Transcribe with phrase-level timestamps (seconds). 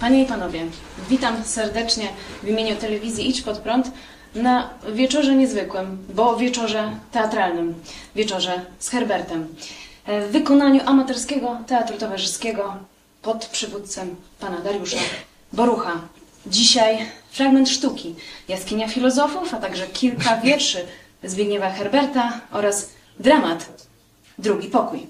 [0.00, 0.66] Panie i Panowie,
[1.08, 2.08] witam serdecznie
[2.42, 3.90] w imieniu telewizji Idź Pod Prąd
[4.34, 7.74] na wieczorze niezwykłym, bo wieczorze teatralnym,
[8.14, 9.54] wieczorze z Herbertem.
[10.06, 12.76] W wykonaniu amatorskiego teatru towarzyskiego
[13.22, 14.96] pod przywódcem pana Dariusza
[15.52, 15.92] Borucha.
[16.46, 16.98] Dzisiaj
[17.30, 18.14] fragment sztuki
[18.48, 20.86] Jaskinia Filozofów, a także kilka wierszy
[21.24, 22.90] Zbigniewa Herberta oraz
[23.20, 23.68] dramat
[24.38, 25.06] Drugi Pokój.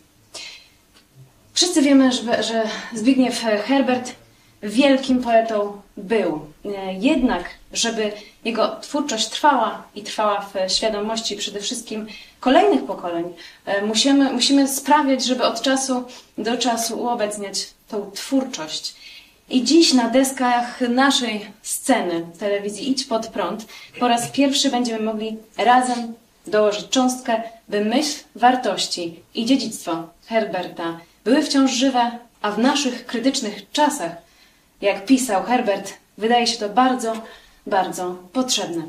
[1.52, 2.62] Wszyscy wiemy, że
[2.94, 4.17] Zbigniew Herbert
[4.62, 6.40] wielkim poetą był.
[6.98, 8.12] Jednak, żeby
[8.44, 12.06] jego twórczość trwała i trwała w świadomości przede wszystkim
[12.40, 13.24] kolejnych pokoleń,
[13.86, 16.04] musimy, musimy sprawiać, żeby od czasu
[16.38, 18.94] do czasu uobecniać tą twórczość.
[19.50, 23.66] I dziś na deskach naszej sceny telewizji Idź Pod Prąd
[24.00, 26.14] po raz pierwszy będziemy mogli razem
[26.46, 32.10] dołożyć cząstkę, by myśl, wartości i dziedzictwo Herberta były wciąż żywe,
[32.42, 34.12] a w naszych krytycznych czasach,
[34.80, 37.12] jak pisał Herbert, wydaje się to bardzo,
[37.66, 38.82] bardzo potrzebne.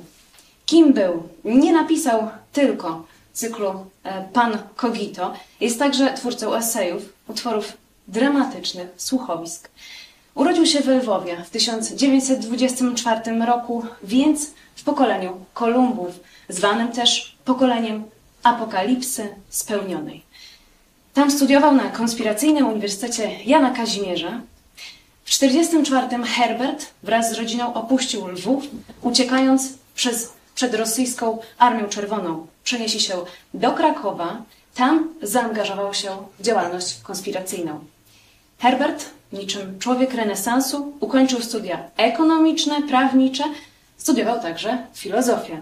[0.66, 1.24] Kim był?
[1.44, 3.86] Nie napisał tylko cyklu
[4.34, 9.70] Pan Kogito, jest także twórcą esejów, utworów dramatycznych, słuchowisk.
[10.36, 18.04] Urodził się w Lwowie w 1924 roku, więc w pokoleniu Kolumbów, zwanym też pokoleniem
[18.44, 20.24] apokalipsy spełnionej.
[21.14, 24.42] Tam studiował na konspiracyjnym Uniwersytecie Jana Kazimierza.
[25.30, 28.64] W 1944 Herbert wraz z rodziną opuścił Lwów,
[29.02, 32.48] uciekając przez, przed rosyjską Armią Czerwoną.
[32.64, 33.14] Przeniesie się
[33.54, 34.42] do Krakowa.
[34.76, 37.80] Tam zaangażował się w działalność konspiracyjną.
[38.60, 43.44] Herbert, niczym człowiek renesansu, ukończył studia ekonomiczne, prawnicze,
[43.98, 45.62] studiował także filozofię.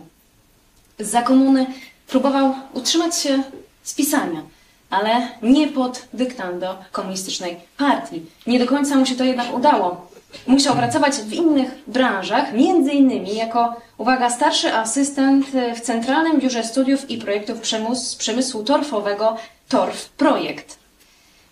[0.99, 1.65] Za komuny
[2.07, 3.43] próbował utrzymać się
[3.83, 4.41] z pisania,
[4.89, 8.25] ale nie pod dyktando komunistycznej partii.
[8.47, 10.07] Nie do końca mu się to jednak udało.
[10.47, 15.45] Musiał pracować w innych branżach, między innymi jako, uwaga, starszy asystent
[15.75, 19.37] w Centralnym Biurze Studiów i Projektów Przemysłu, Przemysłu Torfowego
[19.69, 20.77] Torf Projekt.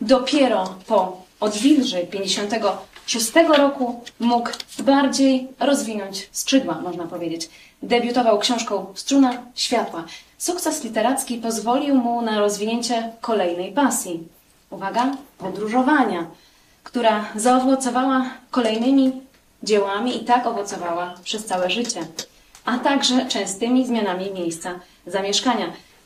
[0.02, 4.50] Dopiero po odwilży 56 roku mógł
[4.80, 7.50] bardziej rozwinąć skrzydła, można powiedzieć.
[7.84, 10.04] Debiutował książką Struna Światła.
[10.38, 14.28] Sukces literacki pozwolił mu na rozwinięcie kolejnej pasji.
[14.69, 16.28] Uwaga, podróżowania,
[16.84, 19.22] która zaowocowała kolejnymi
[19.63, 22.01] dziełami i tak owocowała przez całe życie,
[22.66, 25.66] a także częstymi zmianami miejsca zamieszkania.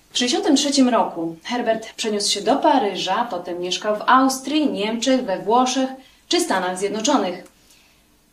[0.10, 5.90] W 1963 roku Herbert przeniósł się do Paryża, potem mieszkał w Austrii, Niemczech, we Włoszech
[6.28, 7.48] czy Stanach Zjednoczonych.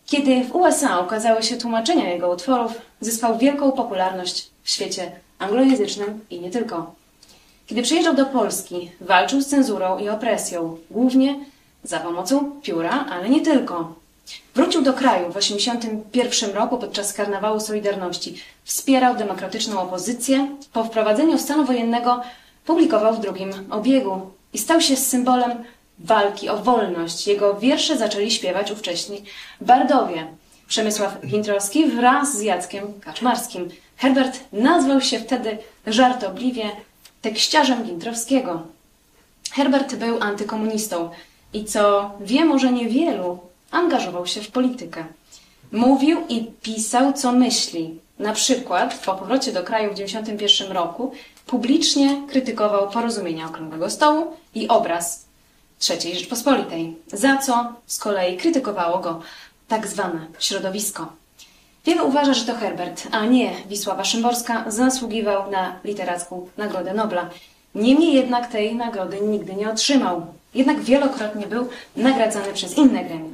[0.06, 6.40] Kiedy w USA ukazały się tłumaczenia jego utworów, zyskał wielką popularność w świecie anglojęzycznym i
[6.40, 6.94] nie tylko.
[7.66, 11.38] Kiedy przyjeżdżał do Polski, walczył z cenzurą i opresją, głównie
[11.84, 13.94] za pomocą pióra, ale nie tylko.
[14.54, 18.42] Wrócił do kraju w 1981 roku podczas karnawału Solidarności.
[18.64, 20.48] Wspierał demokratyczną opozycję.
[20.72, 22.22] Po wprowadzeniu stanu wojennego
[22.64, 24.20] publikował w drugim obiegu
[24.52, 25.64] i stał się symbolem
[25.98, 27.26] walki o wolność.
[27.26, 29.22] Jego wiersze zaczęli śpiewać ówcześni
[29.60, 30.26] bardowie.
[30.68, 33.68] Przemysław Gintrowski wraz z Jackiem Kaczmarskim.
[33.96, 36.70] Herbert nazwał się wtedy żartobliwie
[37.22, 38.62] tekściarzem Gintrowskiego.
[39.52, 41.10] Herbert był antykomunistą
[41.52, 43.38] i co wie może niewielu,
[43.70, 45.04] angażował się w politykę.
[45.72, 48.00] Mówił i pisał, co myśli.
[48.18, 51.12] Na przykład po powrocie do kraju w 1991 roku
[51.46, 55.26] publicznie krytykował porozumienia Okrągłego Stołu i obraz
[55.90, 59.20] III Rzeczpospolitej, za co z kolei krytykowało go
[59.68, 61.12] tak zwane środowisko.
[61.86, 67.30] Wielu uważa, że to Herbert, a nie Wisława Szymborska zasługiwał na literacką Nagrodę Nobla.
[67.74, 70.26] Niemniej jednak tej nagrody nigdy nie otrzymał.
[70.54, 73.30] Jednak wielokrotnie był nagradzany przez inne gremia.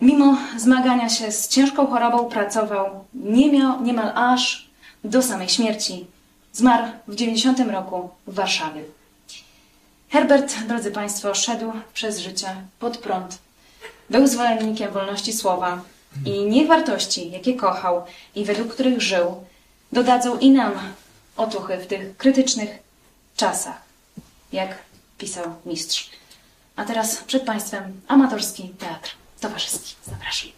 [0.00, 4.68] Mimo zmagania się z ciężką chorobą pracował niemal, niemal aż
[5.04, 6.06] do samej śmierci.
[6.52, 8.82] Zmarł w 90 roku w Warszawie.
[10.08, 12.48] Herbert, drodzy Państwo, szedł przez życie
[12.78, 13.38] pod prąd.
[14.10, 15.80] Był zwolennikiem wolności słowa
[16.26, 19.44] i nie wartości, jakie kochał i według których żył,
[19.92, 20.72] dodadzą i nam
[21.36, 22.78] otuchy w tych krytycznych
[23.36, 23.82] czasach,
[24.52, 24.78] jak
[25.18, 26.10] pisał mistrz.
[26.76, 29.94] A teraz przed Państwem amatorski teatr towarzyski.
[30.06, 30.50] Zapraszam.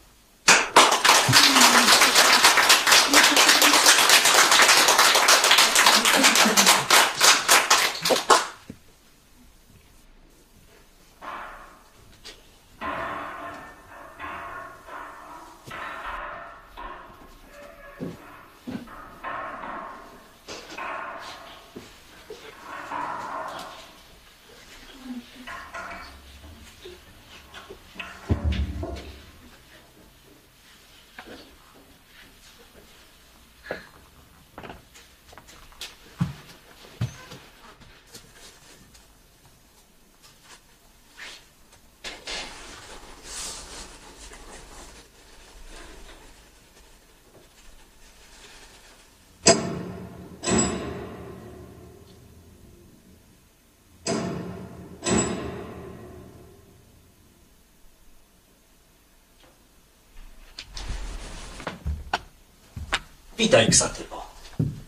[63.38, 64.26] Witaj, Ksatybo.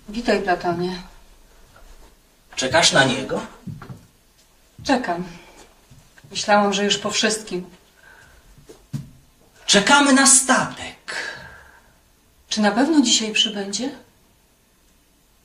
[0.09, 1.03] Witaj, Platonie.
[2.56, 3.41] Czekasz na niego?
[4.85, 5.25] Czekam.
[6.31, 7.65] Myślałam, że już po wszystkim.
[9.67, 11.15] Czekamy na statek.
[12.49, 13.91] Czy na pewno dzisiaj przybędzie?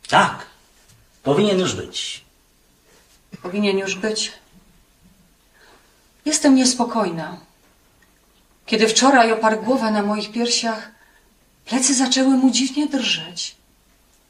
[0.07, 0.45] Tak,
[1.23, 2.23] powinien już być.
[3.41, 4.31] Powinien już być.
[6.25, 7.38] Jestem niespokojna.
[8.65, 10.91] Kiedy wczoraj oparł głowę na moich piersiach,
[11.65, 13.56] plecy zaczęły mu dziwnie drżeć.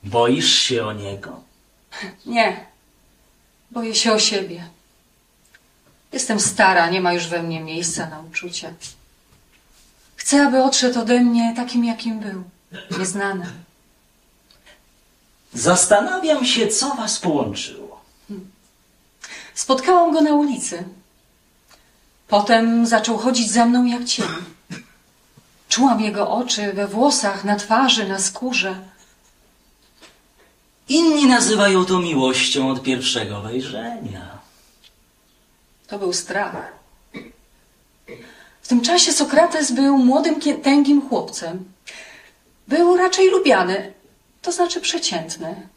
[0.04, 1.42] Boisz się o niego?
[2.26, 2.66] Nie.
[3.72, 4.66] Boję się o siebie.
[6.12, 8.74] Jestem stara, nie ma już we mnie miejsca na uczucie.
[10.16, 12.44] Chcę, aby odszedł ode mnie takim, jakim był.
[13.00, 13.52] Nieznanym.
[15.54, 18.02] Zastanawiam się, co was połączyło.
[19.54, 20.84] Spotkałam go na ulicy.
[22.28, 24.26] Potem zaczął chodzić za mną jak cień.
[25.74, 28.76] Czułam jego oczy we włosach, na twarzy, na skórze.
[30.90, 34.38] Inni nazywają to miłością od pierwszego wejrzenia.
[35.88, 36.74] To był strach.
[38.62, 41.66] W tym czasie Sokrates był młodym, tęgim chłopcem.
[42.68, 43.94] Był raczej lubiany,
[44.42, 45.68] to znaczy przeciętny.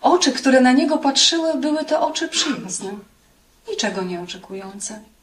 [0.00, 2.90] Oczy, które na niego patrzyły, były to oczy przyjazne,
[3.68, 5.13] niczego nie oczekujące.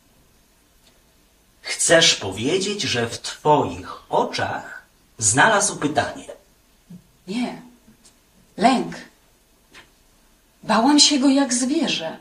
[1.62, 4.82] Chcesz powiedzieć, że w twoich oczach
[5.18, 6.28] znalazł pytanie.
[7.28, 7.62] Nie.
[8.58, 8.96] Lęk.
[10.64, 12.18] Bałam się go jak zwierzę.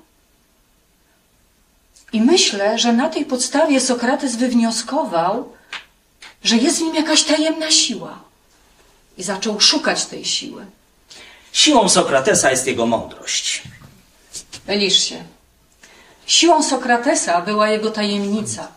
[2.12, 5.52] I myślę, że na tej podstawie Sokrates wywnioskował,
[6.44, 8.19] że jest w nim jakaś tajemna siła.
[9.19, 10.66] I zaczął szukać tej siły.
[11.52, 13.62] Siłą Sokratesa jest jego mądrość.
[14.69, 15.25] Mylisz się.
[16.26, 18.69] Siłą Sokratesa była jego tajemnica.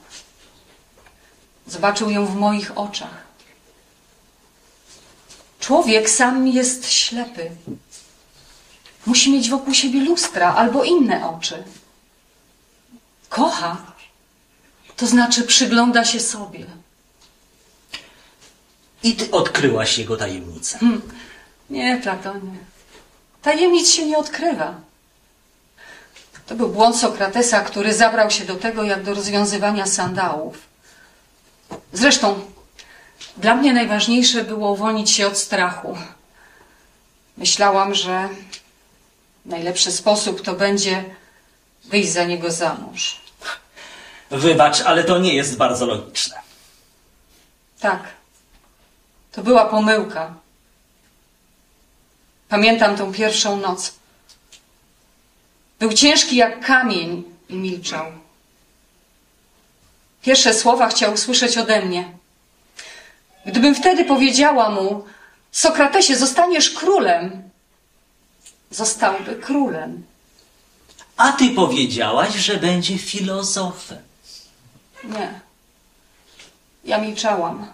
[1.68, 3.24] Zobaczył ją w moich oczach.
[5.60, 7.52] Człowiek sam jest ślepy.
[9.06, 11.64] Musi mieć wokół siebie lustra albo inne oczy.
[13.30, 13.78] Kocha,
[14.96, 16.66] to znaczy przygląda się sobie.
[19.04, 20.80] I ty odkryłaś jego tajemnicę.
[21.70, 22.58] Nie, Platonie.
[23.42, 24.76] Tajemnic się nie odkrywa.
[26.46, 30.58] To był błąd Sokratesa, który zabrał się do tego, jak do rozwiązywania sandałów.
[31.94, 32.40] Zresztą,
[33.38, 35.98] dla mnie najważniejsze było uwolnić się od strachu.
[37.38, 38.30] Myślałam, że
[39.46, 41.06] najlepszy sposób to będzie
[41.84, 43.22] wyjść za niego za mąż.
[44.30, 46.36] Wybacz, ale to nie jest bardzo logiczne.
[47.80, 48.04] Tak,
[49.32, 50.34] to była pomyłka.
[52.50, 53.94] Pamiętam tą pierwszą noc.
[55.80, 58.23] Był ciężki jak kamień i milczał.
[60.24, 62.12] Pierwsze słowa chciał usłyszeć ode mnie.
[63.46, 65.06] Gdybym wtedy powiedziała mu,
[65.52, 67.50] Sokratesie, zostaniesz królem,
[68.72, 70.04] zostałby królem.
[71.18, 73.98] A ty powiedziałaś, że będzie filozofem.
[75.04, 75.40] Nie.
[76.86, 77.74] Ja milczałam.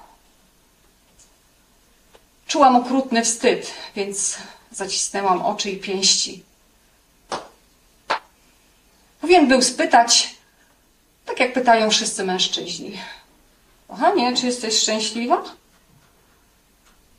[2.48, 4.38] Czułam okrutny wstyd, więc
[4.72, 6.44] zacisnęłam oczy i pięści.
[9.22, 10.36] Powinien był spytać,
[11.30, 12.98] tak jak pytają wszyscy mężczyźni.
[13.88, 15.44] Kochanie, czy jesteś szczęśliwa?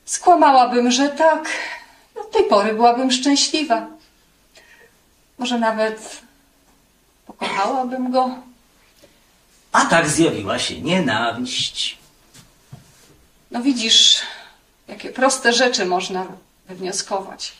[0.04, 1.48] Skłamałabym, że tak.
[2.14, 3.86] Do tej pory byłabym szczęśliwa.
[5.38, 6.22] Może nawet
[7.26, 8.30] pokochałabym go.
[9.72, 11.98] A tak zjawiła się nienawiść.
[13.50, 14.20] No widzisz,
[14.88, 16.26] jakie proste rzeczy można
[16.66, 17.52] wywnioskować.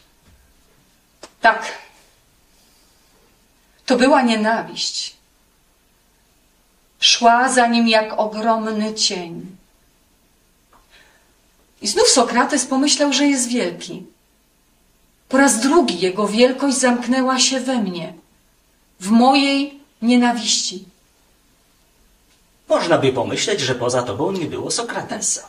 [1.41, 1.73] Tak.
[3.87, 5.20] To była nienawiść.
[7.01, 9.57] Szła za nim jak ogromny cień.
[11.83, 14.03] I znów Sokrates pomyślał, że jest wielki.
[15.29, 18.13] Po raz drugi jego wielkość zamknęła się we mnie,
[19.01, 20.85] w mojej nienawiści.
[22.69, 25.49] Można by pomyśleć, że poza tobą nie było Sokratesa.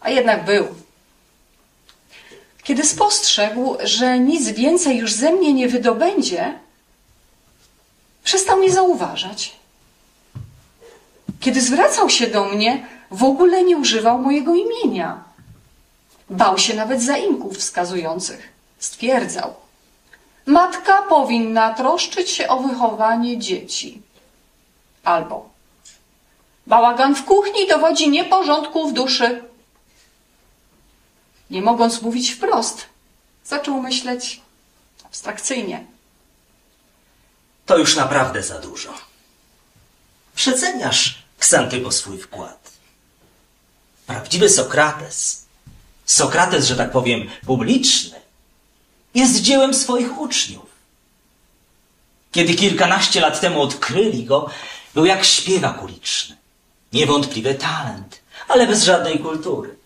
[0.00, 0.66] a jednak był.
[2.62, 6.58] Kiedy spostrzegł, że nic więcej już ze mnie nie wydobędzie,
[8.24, 9.56] przestał mnie zauważać.
[11.44, 15.24] Kiedy zwracał się do mnie, w ogóle nie używał mojego imienia.
[16.30, 18.48] Bał się nawet zaimków wskazujących.
[18.78, 19.54] Stwierdzał:
[20.46, 24.02] Matka powinna troszczyć się o wychowanie dzieci.
[25.04, 25.48] Albo
[26.66, 29.42] bałagan w kuchni dowodzi nieporządku w duszy.
[31.50, 32.86] Nie mogąc mówić wprost,
[33.44, 34.40] zaczął myśleć
[35.04, 35.84] abstrakcyjnie.
[37.66, 38.94] To już naprawdę za dużo.
[40.34, 42.70] Przeceniasz Ksantybo swój wkład.
[44.06, 45.44] Prawdziwy Sokrates
[46.04, 48.20] Sokrates, że tak powiem, publiczny,
[49.14, 50.66] jest dziełem swoich uczniów.
[52.32, 54.50] Kiedy kilkanaście lat temu odkryli go,
[54.94, 56.36] był jak śpiewak uliczny.
[56.92, 59.76] Niewątpliwy talent, ale bez żadnej kultury.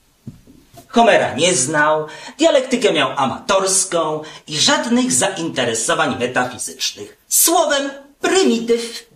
[0.88, 2.06] Homera nie znał,
[2.38, 7.16] dialektykę miał amatorską i żadnych zainteresowań metafizycznych.
[7.28, 9.07] Słowem, prymityw.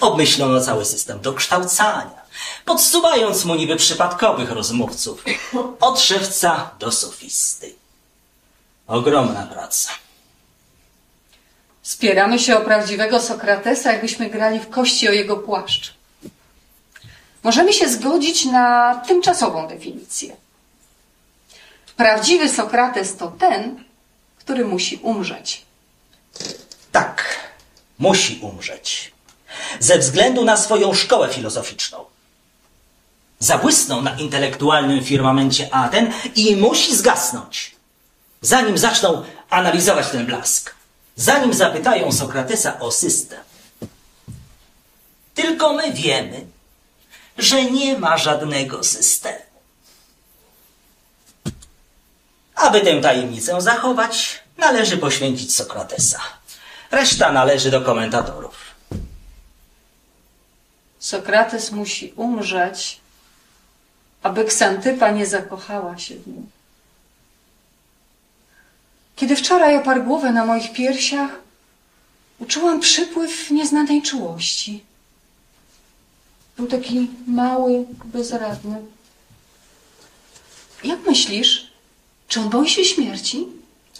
[0.00, 2.20] Obmyślono cały system dokształcania,
[2.64, 5.24] podsuwając mu niby przypadkowych rozmówców,
[5.80, 7.74] od szewca do sofisty.
[8.86, 9.90] Ogromna praca.
[11.82, 15.94] Spieramy się o prawdziwego Sokratesa, jakbyśmy grali w kości o jego płaszcz.
[17.42, 20.36] Możemy się zgodzić na tymczasową definicję.
[21.96, 23.84] Prawdziwy Sokrates to ten,
[24.38, 25.64] który musi umrzeć.
[26.92, 27.24] Tak,
[27.98, 29.12] musi umrzeć.
[29.80, 32.04] Ze względu na swoją szkołę filozoficzną.
[33.38, 37.76] Zabłysnął na intelektualnym firmamencie Aten i musi zgasnąć.
[38.40, 40.74] Zanim zaczną analizować ten blask.
[41.16, 43.38] Zanim zapytają Sokratesa o system.
[45.34, 46.46] Tylko my wiemy,
[47.38, 49.50] że nie ma żadnego systemu.
[52.54, 56.20] Aby tę tajemnicę zachować, należy poświęcić Sokratesa.
[56.90, 58.49] Reszta należy do komentatorów.
[61.00, 63.00] Sokrates musi umrzeć,
[64.22, 66.46] aby Ksantypa nie zakochała się w nim.
[69.16, 71.30] Kiedy wczoraj oparł głowę na moich piersiach,
[72.38, 74.84] uczułam przypływ nieznanej czułości.
[76.56, 78.82] Był taki mały, bezradny.
[80.84, 81.70] Jak myślisz,
[82.28, 83.46] czy on boi się śmierci?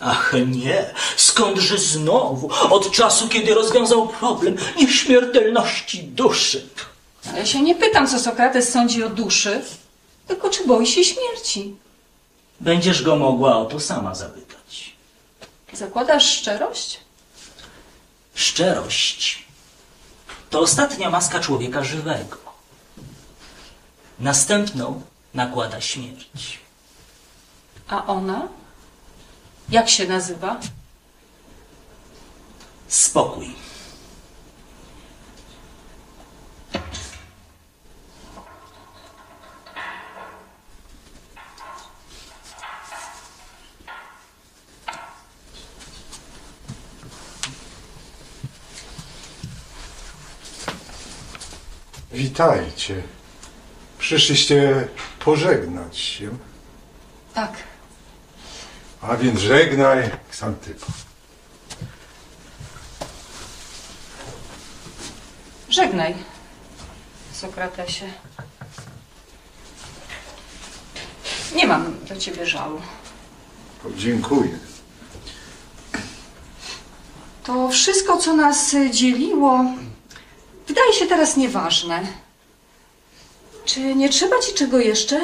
[0.01, 6.69] Ach nie, skądże znowu, od czasu, kiedy rozwiązał problem nieśmiertelności duszy.
[7.29, 9.65] Ale ja się nie pytam, co Sokrates sądzi o duszy,
[10.27, 11.77] tylko czy boi się śmierci.
[12.61, 14.97] Będziesz go mogła o to sama zapytać.
[15.73, 17.01] Zakładasz szczerość?
[18.35, 19.45] Szczerość
[20.51, 22.37] to ostatnia maska człowieka żywego.
[24.19, 25.03] Następną
[25.35, 26.59] nakłada śmierć.
[27.89, 28.49] A ona?
[29.69, 30.61] Jak się nazywa?
[32.89, 33.55] Spokój.
[52.13, 53.03] Witajcie.
[53.99, 54.89] Przyszliście
[55.25, 56.31] pożegnać się.
[57.35, 57.53] Tak.
[59.01, 60.87] A więc żegnaj, Ksantypo.
[65.69, 66.15] Żegnaj,
[67.33, 68.07] Sokratesie.
[71.55, 72.81] Nie mam do ciebie żalu.
[73.85, 74.59] O, Dziękuję.
[77.45, 79.65] To wszystko, co nas dzieliło,
[80.71, 82.07] wydaje się teraz nieważne.
[83.65, 85.21] Czy nie trzeba ci czego jeszcze?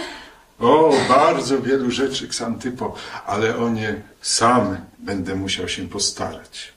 [0.61, 2.95] O, bardzo wielu rzeczy, Ksantypo,
[3.27, 6.73] ale o nie sam będę musiał się postarać.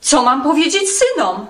[0.00, 1.46] Co mam powiedzieć synom?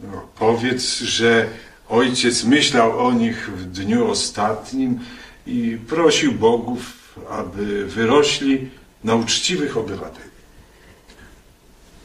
[0.00, 1.48] No, powiedz, że
[1.88, 5.00] ojciec myślał o nich w dniu ostatnim
[5.46, 6.82] i prosił bogów,
[7.30, 8.70] aby wyrośli
[9.04, 10.30] na uczciwych obywateli.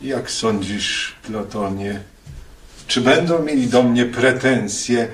[0.01, 2.12] Jak sądzisz, Platonie,
[2.93, 5.07] czy będą mieli do mnie pretensje,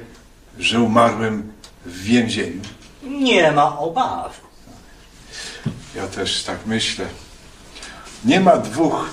[0.58, 1.54] że umarłem
[1.86, 2.62] w więzieniu?
[3.04, 4.42] Nie ma obaw.
[5.96, 7.06] Ja też tak myślę.
[8.26, 9.10] Nie ma dwóch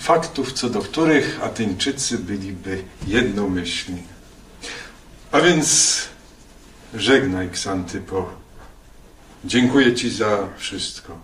[0.00, 4.02] faktów, co do których Ateńczycy byliby jednomyślni.
[5.32, 5.98] A więc
[6.94, 8.30] żegnaj, Ksantypo.
[9.44, 11.18] Dziękuję Ci za wszystko.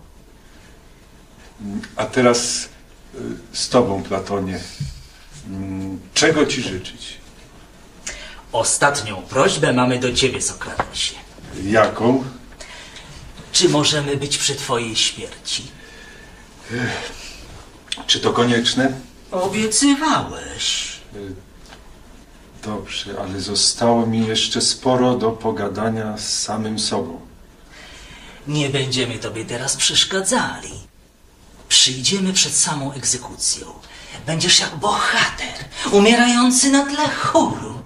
[1.95, 2.69] A teraz
[3.15, 3.17] y,
[3.57, 4.59] z Tobą, Platonie.
[5.49, 7.17] Mm, Czego Ci życzyć?
[8.51, 11.15] Ostatnią prośbę mamy do ciebie, Sokratesie.
[11.63, 12.23] Jaką?
[13.51, 15.63] Czy możemy być przy twojej śmierci?
[18.07, 18.93] Czy to konieczne?
[19.31, 20.95] Obiecywałeś.
[22.63, 27.19] Dobrze, ale zostało mi jeszcze sporo do pogadania z samym sobą.
[28.47, 30.71] Nie będziemy tobie teraz przeszkadzali.
[31.69, 33.67] Przyjdziemy przed samą egzekucją.
[34.25, 35.53] Będziesz jak bohater,
[35.91, 37.81] umierający na tle chóru.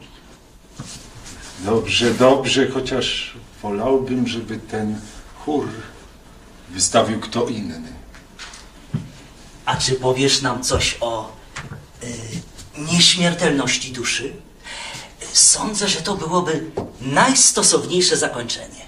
[1.60, 5.02] Dobrze, dobrze, chociaż wolałbym, żeby ten
[5.46, 5.68] chór
[6.70, 7.94] wystawił kto inny.
[9.66, 11.32] A czy powiesz nam coś o
[12.04, 12.08] y,
[12.78, 14.34] nieśmiertelności duszy?
[15.34, 16.66] Sądzę, że to byłoby
[17.02, 18.86] najstosowniejsze zakończenie.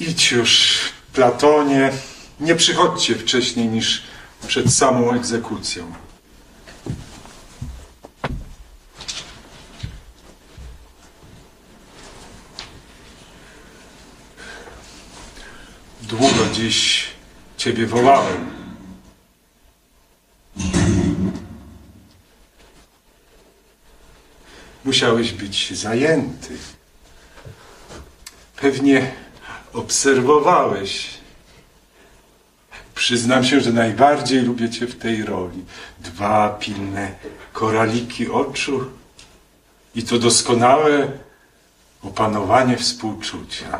[0.00, 0.78] Idź już,
[1.12, 1.92] Platonie,
[2.40, 4.02] nie przychodźcie wcześniej niż
[4.48, 5.92] przed samą egzekucją.
[16.02, 17.06] Długo dziś
[17.56, 18.50] ciebie wołałem.
[24.84, 26.56] Musiałeś być zajęty.
[28.56, 29.12] Pewnie
[29.72, 31.17] obserwowałeś.
[32.98, 35.64] Przyznam się, że najbardziej lubię cię w tej roli.
[36.00, 37.14] Dwa pilne
[37.52, 38.84] koraliki oczu
[39.94, 41.12] i to doskonałe
[42.02, 43.78] opanowanie współczucia.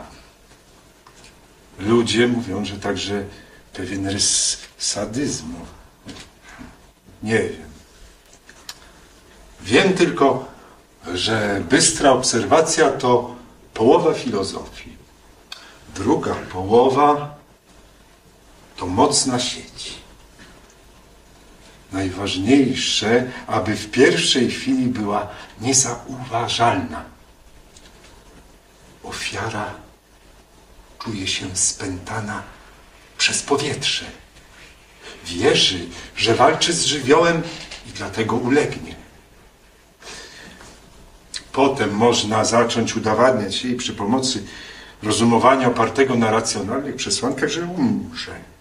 [1.79, 3.25] Ludzie mówią, że także
[3.73, 5.61] pewien rys sadyzmu.
[7.23, 7.69] Nie wiem.
[9.61, 10.49] Wiem tylko,
[11.15, 13.37] że bystra obserwacja to
[13.75, 14.97] połowa filozofii.
[15.95, 17.38] Druga połowa
[18.79, 19.95] to mocna sieć.
[21.93, 25.29] Najważniejsze, aby w pierwszej chwili była
[25.61, 27.05] niezauważalna.
[29.03, 29.75] Ofiara
[31.05, 32.43] czuje się spętana
[33.19, 34.05] przez powietrze.
[35.25, 37.43] Wierzy, że walczy z żywiołem
[37.87, 38.95] i dlatego ulegnie.
[41.53, 44.45] Potem można zacząć udowadniać jej przy pomocy
[45.03, 48.58] rozumowania opartego na racjonalnych przesłankach, że umrze.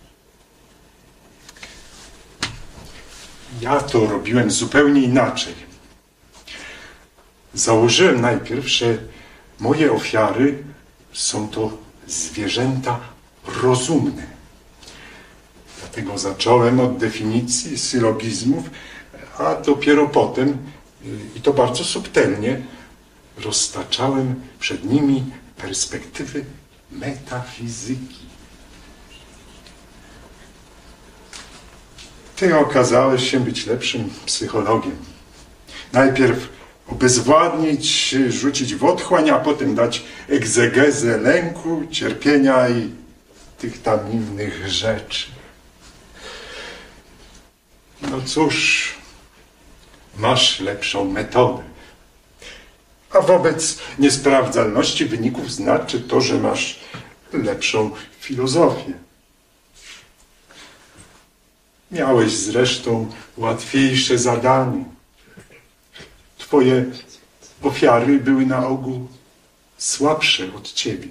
[3.62, 5.54] Ja to robiłem zupełnie inaczej.
[7.54, 8.98] Założyłem najpierw, że
[9.60, 10.64] moje ofiary
[11.14, 13.00] są to zwierzęta
[13.62, 14.28] rozumne.
[15.80, 18.70] Dlatego zacząłem od definicji sylogizmów,
[19.38, 20.56] a dopiero potem, y,
[21.36, 22.62] i to bardzo subtelnie,
[23.38, 25.26] roztaczałem przed nimi
[25.58, 26.46] perspektywy
[26.92, 28.27] metafizyki.
[32.38, 34.96] Ty okazałeś się być lepszym psychologiem.
[35.94, 36.50] Najpierw
[36.88, 42.92] obezwładnić, rzucić w otchłań, a potem dać egzegezę lęku, cierpienia i
[43.58, 45.28] tych tam innych rzeczy.
[48.02, 48.96] No cóż,
[50.18, 51.64] masz lepszą metodę.
[53.12, 56.80] A wobec niesprawdzalności wyników znaczy to, że masz
[57.34, 59.07] lepszą filozofię.
[61.92, 64.84] Miałeś zresztą łatwiejsze zadanie.
[66.38, 66.86] Twoje
[67.62, 69.08] ofiary były na ogół
[69.78, 71.08] słabsze od ciebie.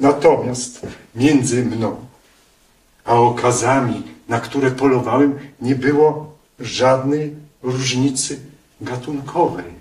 [0.00, 2.08] Natomiast między mną
[3.04, 8.40] a okazami, na które polowałem, nie było żadnej różnicy
[8.80, 9.78] gatunkowej.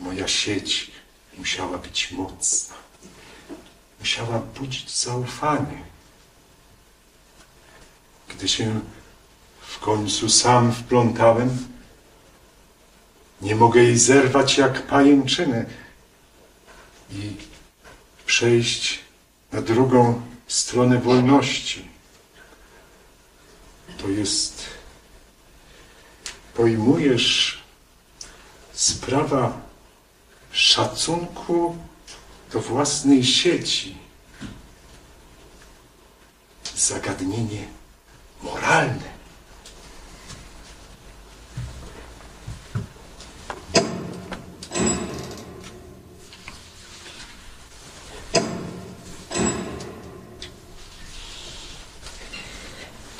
[0.00, 0.90] Moja sieć
[1.38, 2.74] musiała być mocna.
[4.00, 5.93] Musiała budzić zaufanie.
[8.28, 8.80] Gdy się
[9.60, 11.68] w końcu sam wplątałem,
[13.42, 15.64] nie mogę jej zerwać jak pajęczynę
[17.10, 17.36] i
[18.26, 19.00] przejść
[19.52, 21.88] na drugą stronę wolności.
[23.98, 24.62] To jest,
[26.54, 27.62] pojmujesz,
[28.72, 29.60] sprawa
[30.50, 31.76] szacunku
[32.52, 33.96] do własnej sieci.
[36.76, 37.66] Zagadnienie
[38.44, 39.14] moralne.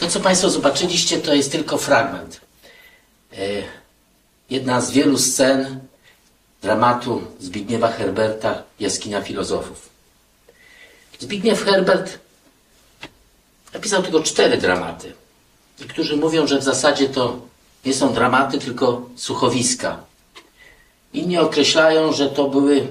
[0.00, 2.40] To, co Państwo zobaczyliście, to jest tylko fragment.
[3.32, 3.38] E,
[4.50, 5.80] Jedna z wielu scen
[6.62, 9.88] dramatu Zbigniewa Herberta Jaskinia Filozofów.
[11.18, 12.18] Zbigniew Herbert
[13.74, 15.12] napisał tylko cztery dramaty.
[15.80, 17.40] Niektórzy mówią, że w zasadzie to
[17.84, 20.00] nie są dramaty, tylko słuchowiska.
[21.12, 22.88] Inni określają, że to były,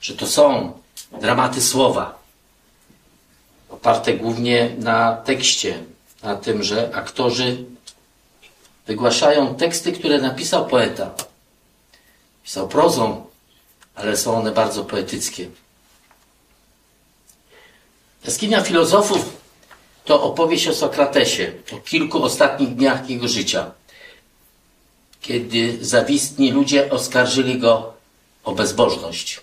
[0.00, 0.72] że to są
[1.20, 2.18] dramaty słowa.
[3.70, 5.84] Oparte głównie na tekście,
[6.22, 7.64] na tym, że aktorzy
[8.86, 11.10] wygłaszają teksty, które napisał poeta.
[12.42, 13.26] Pisał prozą,
[13.94, 15.48] ale są one bardzo poetyckie.
[18.24, 19.39] Jaskinia filozofów
[20.04, 23.70] to opowieść o Sokratesie, o kilku ostatnich dniach jego życia,
[25.20, 27.92] kiedy zawistni ludzie oskarżyli go
[28.44, 29.40] o bezbożność.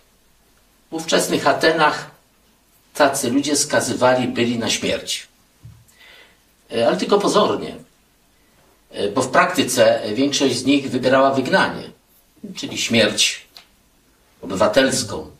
[0.91, 2.12] W ówczesnych Atenach
[2.93, 5.28] tacy ludzie skazywali byli na śmierć.
[6.72, 7.76] E, Ale tylko pozornie,
[8.91, 11.84] E, bo w praktyce większość z nich wybierała wygnanie,
[12.56, 13.48] czyli śmierć
[14.41, 15.32] obywatelską.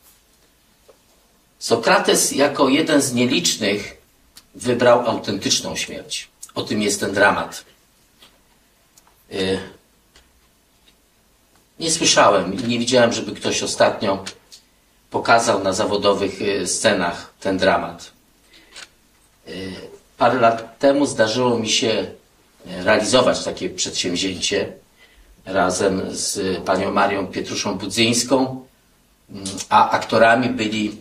[1.60, 3.97] Sokrates jako jeden z nielicznych
[4.58, 6.28] wybrał autentyczną śmierć.
[6.56, 7.66] O tym jest ten dramat.
[9.32, 9.60] Y,
[11.80, 14.24] Nie słyszałem i nie widziałem, żeby ktoś ostatnio
[15.12, 18.12] pokazał na zawodowych y, scenach ten dramat.
[19.48, 19.72] Y,
[20.18, 22.12] Parę lat temu zdarzyło mi się
[22.66, 24.74] realizować takie przedsięwzięcie
[25.46, 28.66] razem z panią Marią Pietruszą Budzyńską,
[29.70, 30.98] a aktorami byli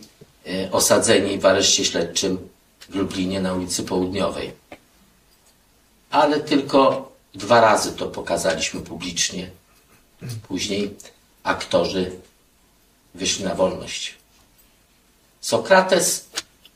[0.71, 2.46] osadzeni w areszcie śledczym
[2.89, 4.51] w Lublinie na ulicy Południowej.
[6.09, 9.49] Ale tylko dwa razy to pokazaliśmy publicznie.
[10.47, 10.95] Później
[11.43, 12.11] aktorzy
[13.15, 14.15] wyszli na wolność.
[15.41, 16.29] Sokrates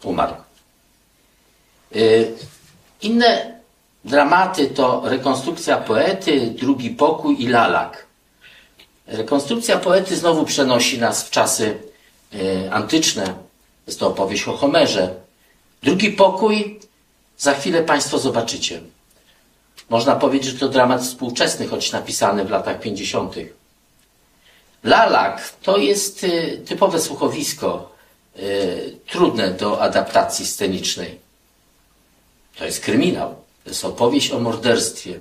[0.03, 0.35] umarł.
[1.95, 2.35] Y,
[3.01, 3.59] Inne
[4.05, 8.05] dramaty to rekonstrukcja poety, drugi pokój i lalak.
[9.07, 11.77] Rekonstrukcja poety znowu przenosi nas w czasy
[12.33, 13.33] y, antyczne.
[13.87, 15.15] Jest to opowieść o Homerze.
[15.83, 16.79] Drugi pokój
[17.37, 18.81] za chwilę Państwo zobaczycie.
[19.89, 23.35] Można powiedzieć, że to dramat współczesny, choć napisany w latach 50.
[24.83, 27.95] Lalak to jest y, typowe słuchowisko,
[28.37, 31.19] y, trudne do adaptacji scenicznej.
[32.57, 33.35] To jest kryminał.
[33.63, 35.19] To jest opowieść o morderstwie,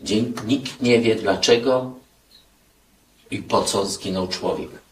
[0.00, 1.94] gdzie nikt nie wie dlaczego
[3.30, 4.83] i po co zginął człowiek.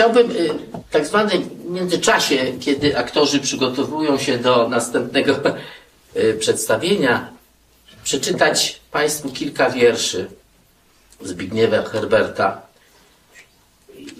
[0.00, 0.48] Chciałbym y,
[0.88, 5.36] w tak zwanym międzyczasie, kiedy aktorzy przygotowują się do następnego
[6.16, 7.30] y, przedstawienia,
[8.04, 10.26] przeczytać Państwu kilka wierszy
[11.22, 12.62] Zbigniewa Herberta.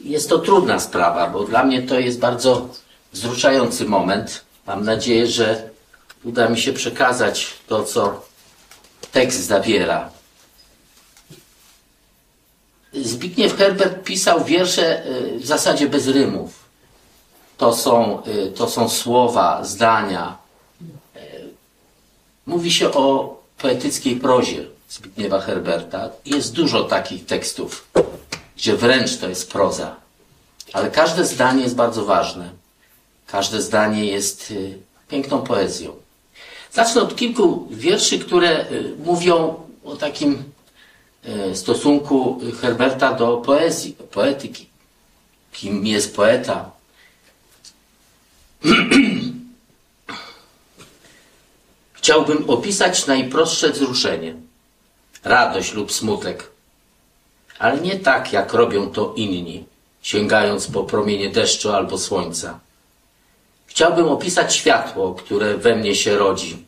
[0.05, 2.69] Jest to trudna sprawa, bo dla mnie to jest bardzo
[3.13, 4.45] wzruszający moment.
[4.67, 5.71] Mam nadzieję, że
[6.25, 8.27] uda mi się przekazać to, co
[9.13, 10.11] tekst zawiera.
[12.93, 16.51] Zbigniew Herbert pisał wiersze y, w zasadzie bez rymów.
[17.59, 20.39] To są, y, to są słowa, zdania.
[21.17, 21.21] Y,
[22.47, 26.11] Mówi się o poetyckiej prozie Zbigniewa Herberta.
[26.25, 27.89] Jest dużo takich tekstów,
[28.57, 29.97] gdzie wręcz to jest proza.
[30.73, 32.51] Ale każde zdanie jest bardzo ważne.
[33.27, 34.53] Każde zdanie jest
[35.09, 35.93] piękną poezją.
[36.73, 38.67] Zacznę od kilku wierszy, które
[39.05, 40.45] mówią o takim
[41.55, 44.67] stosunku Herberta do poezji, poetyki.
[45.53, 46.71] Kim jest poeta?
[51.93, 54.35] Chciałbym opisać najprostsze wzruszenie,
[55.25, 56.51] radość lub smutek,
[57.59, 59.65] ale nie tak, jak robią to inni,
[60.03, 62.59] sięgając po promienie deszczu albo słońca.
[63.67, 66.67] Chciałbym opisać światło, które we mnie się rodzi,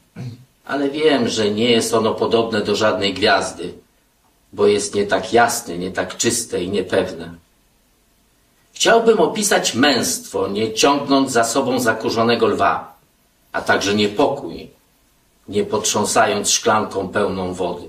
[0.65, 3.75] ale wiem, że nie jest ono podobne do żadnej gwiazdy,
[4.53, 7.35] bo jest nie tak jasne, nie tak czyste i niepewne.
[8.73, 12.97] Chciałbym opisać męstwo, nie ciągnąc za sobą zakurzonego lwa,
[13.53, 14.71] a także niepokój,
[15.49, 17.89] nie potrząsając szklanką pełną wody.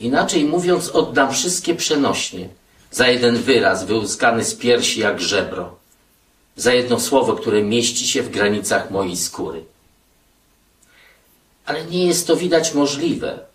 [0.00, 2.48] Inaczej mówiąc, oddam wszystkie przenośnie
[2.90, 5.76] za jeden wyraz wyłuskany z piersi jak żebro,
[6.56, 9.64] za jedno słowo, które mieści się w granicach mojej skóry.
[11.66, 13.53] Ale nie jest to widać możliwe.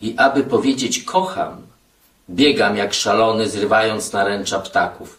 [0.00, 1.62] I aby powiedzieć kocham,
[2.30, 5.18] biegam jak szalony, zrywając naręcza ptaków.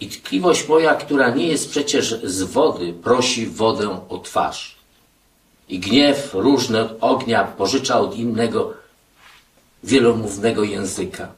[0.00, 4.76] I tkliwość moja, która nie jest przecież z wody, prosi wodę o twarz.
[5.68, 8.74] I gniew różny od ognia pożycza od innego
[9.84, 11.28] wielomównego języka.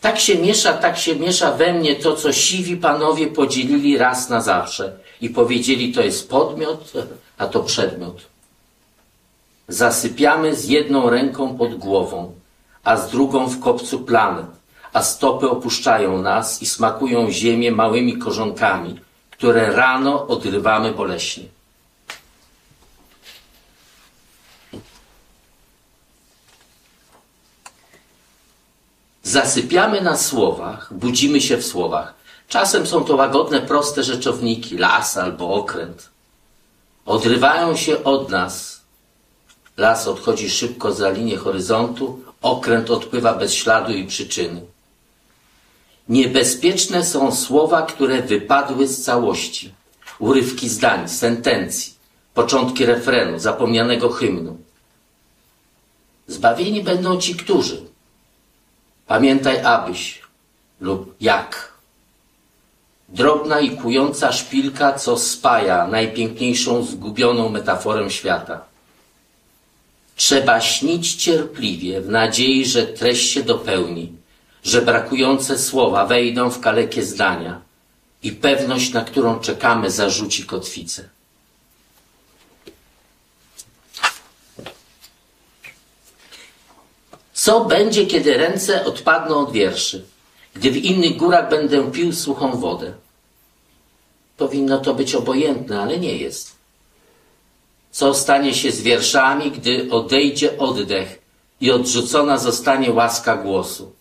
[0.00, 4.40] Tak się miesza, tak się miesza we mnie to, co siwi panowie podzielili raz na
[4.40, 6.92] zawsze i powiedzieli, to jest podmiot,
[7.38, 8.35] a to przedmiot.
[9.68, 12.32] Zasypiamy z jedną ręką pod głową,
[12.84, 14.46] a z drugą w kopcu planet,
[14.92, 19.00] a stopy opuszczają nas i smakują ziemię małymi korzonkami,
[19.30, 21.44] które rano odrywamy boleśnie.
[29.22, 32.14] Zasypiamy na słowach, budzimy się w słowach.
[32.48, 36.08] Czasem są to łagodne, proste rzeczowniki, las albo okręt.
[37.06, 38.75] Odrywają się od nas.
[39.76, 44.60] Las odchodzi szybko za linię horyzontu, okręt odpływa bez śladu i przyczyny.
[46.08, 49.74] Niebezpieczne są słowa, które wypadły z całości.
[50.18, 51.94] Urywki zdań, sentencji,
[52.34, 54.56] początki refrenu, zapomnianego hymnu.
[56.26, 57.86] Zbawieni będą ci, którzy
[59.06, 60.22] Pamiętaj abyś
[60.80, 61.72] lub jak.
[63.08, 68.64] Drobna i kująca szpilka, co spaja najpiękniejszą zgubioną metaforę świata.
[70.16, 74.12] Trzeba śnić cierpliwie w nadziei, że treść się dopełni,
[74.64, 77.60] że brakujące słowa wejdą w kalekie zdania
[78.22, 81.08] i pewność, na którą czekamy, zarzuci kotwicę.
[87.32, 90.04] Co będzie, kiedy ręce odpadną od wierszy?
[90.54, 92.94] Gdy w innych górach będę pił suchą wodę?
[94.36, 96.55] Powinno to być obojętne, ale nie jest.
[97.96, 101.18] Co stanie się z wierszami, gdy odejdzie oddech
[101.60, 103.92] i odrzucona zostanie łaska głosu?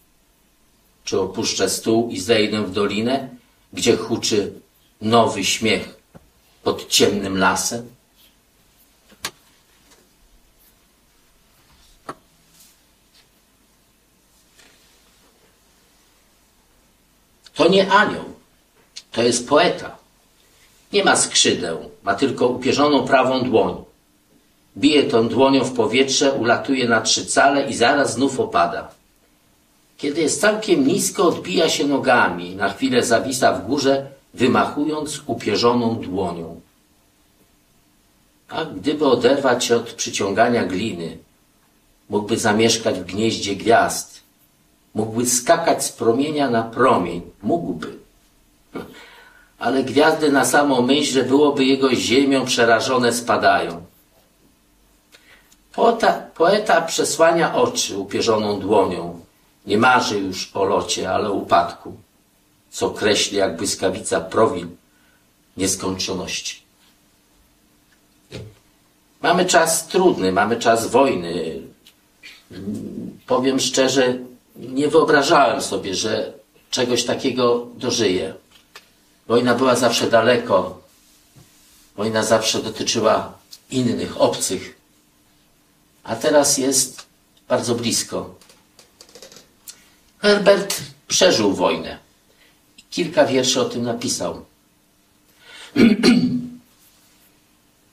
[1.03, 3.29] Czy opuszczę stół i zejdę w dolinę,
[3.73, 4.53] gdzie huczy
[5.01, 5.97] nowy śmiech
[6.63, 7.95] pod ciemnym lasem?
[17.53, 18.25] To nie anioł,
[19.11, 19.97] to jest poeta.
[20.93, 23.84] Nie ma skrzydeł, ma tylko upierzoną prawą dłoń.
[24.77, 28.87] Bije tą dłonią w powietrze, ulatuje na trzy cale i zaraz znów opada.
[29.97, 36.61] Kiedy jest całkiem nisko, odbija się nogami, na chwilę zawisa w górze, wymachując upierzoną dłonią.
[38.49, 41.17] A gdyby oderwać się od przyciągania gliny,
[42.09, 44.21] mógłby zamieszkać w gnieździe gwiazd,
[44.95, 47.87] mógłby skakać z promienia na promień, mógłby.
[49.59, 53.85] Ale gwiazdy na samą myśl, że byłoby jego ziemią przerażone spadają.
[55.75, 59.25] Poeta, poeta przesłania oczy upierzoną dłonią.
[59.65, 61.93] Nie marzy już o locie, ale o upadku,
[62.71, 64.67] co kreśli jak błyskawica profil
[65.57, 66.61] nieskończoności.
[69.21, 71.61] Mamy czas trudny, mamy czas wojny.
[73.27, 74.17] Powiem szczerze,
[74.55, 76.33] nie wyobrażałem sobie, że
[76.69, 78.33] czegoś takiego dożyję.
[79.27, 80.81] Wojna była zawsze daleko.
[81.95, 83.33] Wojna zawsze dotyczyła
[83.71, 84.74] innych, obcych.
[86.05, 87.05] A teraz jest
[87.47, 88.35] bardzo blisko.
[90.17, 91.97] Herbert przeżył wojnę.
[92.89, 94.45] Kilka wierszy o tym napisał.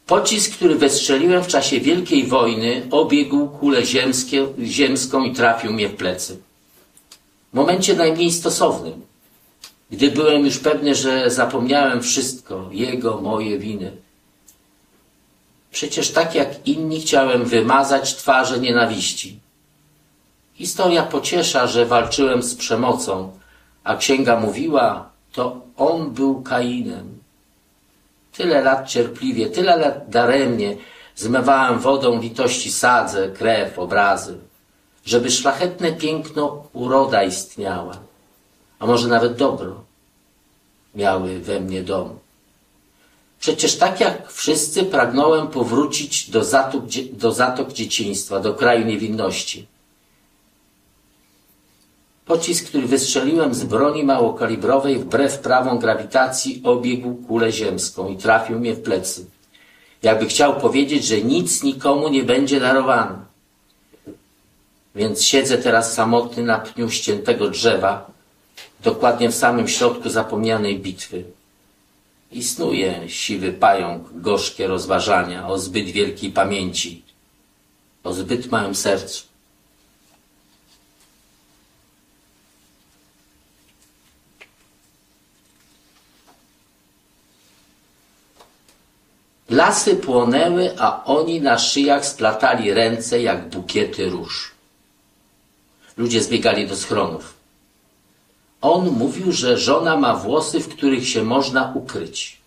[0.06, 5.96] Pocisk, który wystrzeliłem w czasie Wielkiej Wojny, obiegł kulę ziemskie, ziemską i trafił mnie w
[5.96, 6.38] plecy.
[7.52, 9.02] W momencie najmniej stosownym,
[9.90, 13.92] gdy byłem już pewny, że zapomniałem wszystko, jego, moje winy.
[15.72, 19.40] Przecież tak jak inni chciałem wymazać twarze nienawiści.
[20.54, 23.38] Historia pociesza, że walczyłem z przemocą,
[23.84, 27.18] a księga mówiła, to on był Kainem.
[28.32, 30.76] Tyle lat cierpliwie, tyle lat daremnie
[31.16, 34.38] zmywałem wodą litości sadze, krew, obrazy,
[35.04, 37.94] żeby szlachetne piękno uroda istniała,
[38.78, 39.84] a może nawet dobro
[40.94, 42.21] miały we mnie dom.
[43.42, 49.66] Przecież tak jak wszyscy pragnąłem powrócić do zatok, do zatok dzieciństwa, do kraju niewinności.
[52.26, 58.74] Pocisk, który wystrzeliłem z broni małokalibrowej wbrew prawom grawitacji obiegł kulę ziemską i trafił mnie
[58.74, 59.26] w plecy.
[60.02, 63.18] Jakby chciał powiedzieć, że nic nikomu nie będzie darowane.
[64.94, 68.10] Więc siedzę teraz samotny na pniu ściętego drzewa,
[68.84, 71.24] dokładnie w samym środku zapomnianej bitwy.
[72.32, 77.02] I snuje siwy pająk gorzkie rozważania o zbyt wielkiej pamięci,
[78.04, 79.32] o zbyt małym sercu.
[89.50, 94.52] Lasy płonęły, a oni na szyjach splatali ręce jak bukiety róż.
[95.96, 97.41] Ludzie zbiegali do schronów.
[98.62, 102.38] On mówił, że żona ma włosy, w których się można ukryć.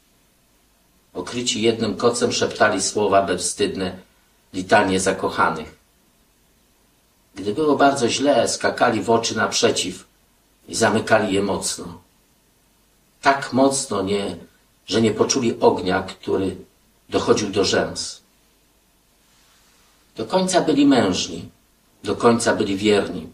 [1.13, 3.97] Okryci jednym kocem szeptali słowa bezwstydne,
[4.53, 5.75] litanie zakochanych.
[7.35, 10.05] Gdy było bardzo źle, skakali w oczy naprzeciw
[10.67, 12.01] i zamykali je mocno.
[13.21, 14.37] Tak mocno, nie,
[14.87, 16.55] że nie poczuli ognia, który
[17.09, 18.21] dochodził do rzęs.
[20.15, 21.49] Do końca byli mężni,
[22.03, 23.27] do końca byli wierni,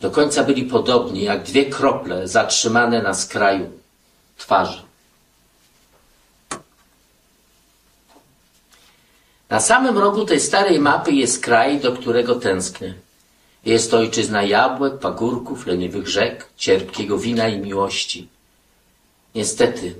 [0.00, 3.70] do końca byli podobni jak dwie krople zatrzymane na skraju
[4.36, 4.82] twarzy.
[9.50, 12.94] Na samym rogu tej starej mapy jest kraj, do którego tęsknię.
[13.64, 18.28] Jest to ojczyzna jabłek, pagórków, leniwych rzek, cierpkiego wina i miłości.
[19.34, 19.94] Niestety,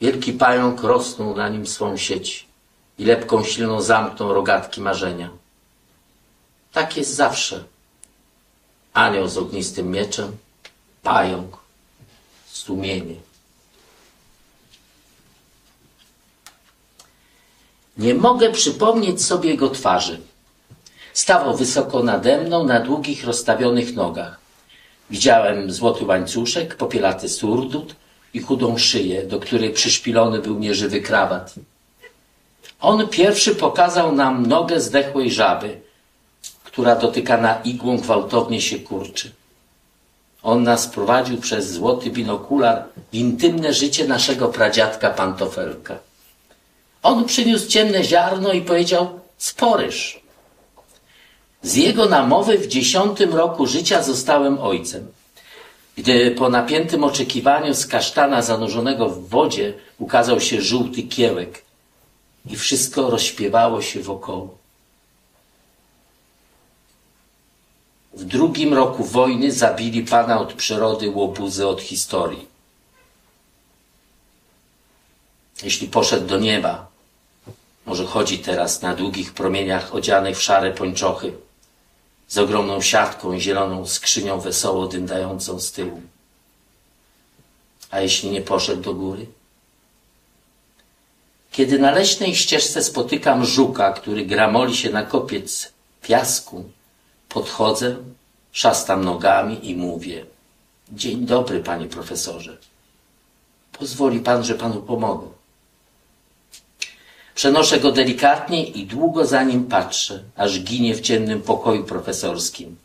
[0.00, 2.46] Wielki pająk rosnął na nim swą sieć
[2.98, 5.30] i lepką silną zamknął rogatki marzenia.
[6.72, 7.64] Tak jest zawsze.
[8.98, 10.36] Anioł z ognistym mieczem,
[11.02, 11.56] pająk,
[12.46, 13.14] sumienie.
[17.98, 20.20] Nie mogę przypomnieć sobie jego twarzy.
[21.12, 24.40] Stawał wysoko nade mną na długich, rozstawionych nogach.
[25.10, 27.94] Widziałem złoty łańcuszek, popielaty surdut
[28.34, 31.54] i chudą szyję, do której przyszpilony był nieżywy krawat.
[32.80, 35.87] On pierwszy pokazał nam nogę zdechłej żaby,
[36.72, 39.32] która dotykana igłą gwałtownie się kurczy.
[40.42, 45.98] On nas prowadził przez złoty binokular w intymne życie naszego pradziadka Pantofelka.
[47.02, 50.20] On przyniósł ciemne ziarno i powiedział sporyż.
[51.62, 55.08] Z jego namowy w dziesiątym roku życia zostałem ojcem.
[55.96, 61.62] Gdy po napiętym oczekiwaniu z kasztana zanurzonego w wodzie ukazał się żółty kiełek
[62.46, 64.58] i wszystko rozśpiewało się wokoło.
[68.18, 72.46] W drugim roku wojny zabili pana od przyrody, łobuzy od historii.
[75.62, 76.86] Jeśli poszedł do nieba,
[77.86, 81.32] może chodzi teraz na długich promieniach odzianych w szare pończochy,
[82.28, 86.02] z ogromną siatką i zieloną skrzynią wesoło dyndającą z tyłu.
[87.90, 89.26] A jeśli nie poszedł do góry?
[91.52, 96.64] Kiedy na leśnej ścieżce spotykam żuka, który gramoli się na kopiec piasku,
[97.28, 97.96] podchodzę,
[98.52, 100.26] szastam nogami i mówię:
[100.92, 102.58] Dzień dobry, panie profesorze.
[103.72, 105.26] Pozwoli pan, że panu pomogę.
[107.34, 112.76] Przenoszę go delikatnie i długo za nim patrzę, aż ginie w ciemnym pokoju profesorskim.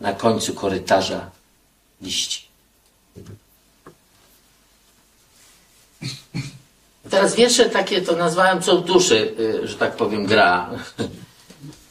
[0.00, 1.30] Na końcu korytarza
[2.02, 2.48] liści.
[7.10, 10.70] Teraz wiersze takie to nazwałem co w duszy, y, że tak powiem, gra.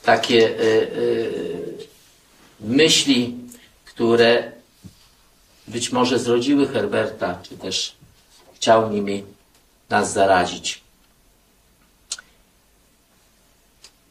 [0.08, 1.88] Takie y, y,
[2.60, 3.38] myśli,
[3.86, 4.52] które
[5.68, 7.96] być może zrodziły Herberta, czy też
[8.56, 9.24] chciał nimi
[9.90, 10.82] nas zarazić.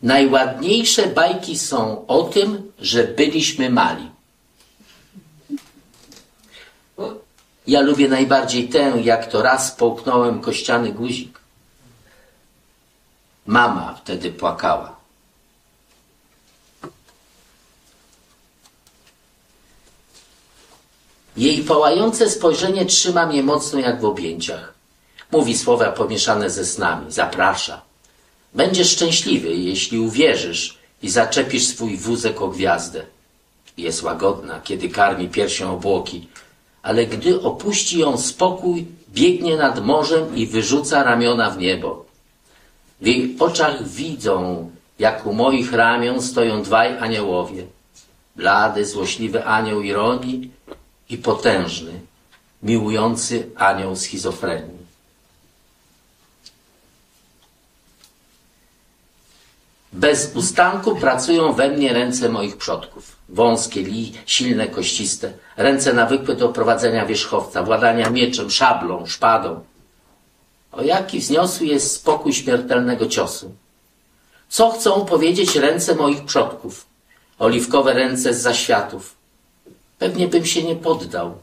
[0.02, 4.10] Najładniejsze bajki są o tym, że byliśmy mali.
[7.66, 11.40] Ja lubię najbardziej tę, jak to raz połknąłem kościany guzik.
[13.46, 14.95] Mama wtedy płakała.
[21.36, 24.74] Jej pałające spojrzenie trzyma mnie mocno jak w objęciach.
[25.32, 27.12] Mówi słowa pomieszane ze snami.
[27.12, 27.82] Zaprasza.
[28.54, 33.02] Będziesz szczęśliwy, jeśli uwierzysz i zaczepisz swój wózek o gwiazdę.
[33.76, 36.28] Jest łagodna, kiedy karmi piersią obłoki,
[36.82, 42.06] ale gdy opuści ją spokój, biegnie nad morzem i wyrzuca ramiona w niebo.
[43.00, 47.66] W jej oczach widzą, jak u moich ramion stoją dwaj aniołowie.
[48.36, 50.50] Blady, złośliwy anioł ironii
[51.08, 52.00] i potężny,
[52.62, 54.86] miłujący anioł schizofrenii.
[59.92, 63.16] Bez ustanku pracują we mnie ręce moich przodków.
[63.28, 65.32] Wąskie, li, silne, kościste.
[65.56, 69.60] Ręce nawykłe do prowadzenia wierzchowca, władania mieczem, szablą, szpadą.
[70.72, 73.54] O jaki wzniosły jest spokój śmiertelnego ciosu.
[74.48, 76.86] Co chcą powiedzieć ręce moich przodków?
[77.38, 79.15] Oliwkowe ręce z zaświatów.
[79.98, 81.38] Pewnie bym się nie poddał.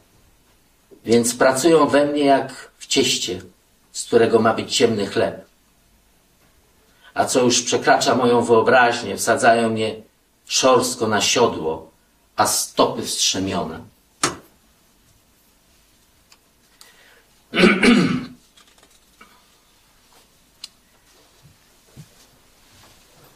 [1.04, 3.42] Więc pracują we mnie jak w cieście,
[3.92, 5.44] z którego ma być ciemny chleb
[7.14, 9.94] a co już przekracza moją wyobraźnię, wsadzają mnie
[10.46, 11.90] szorstko na siodło,
[12.36, 13.80] a stopy wstrzemione.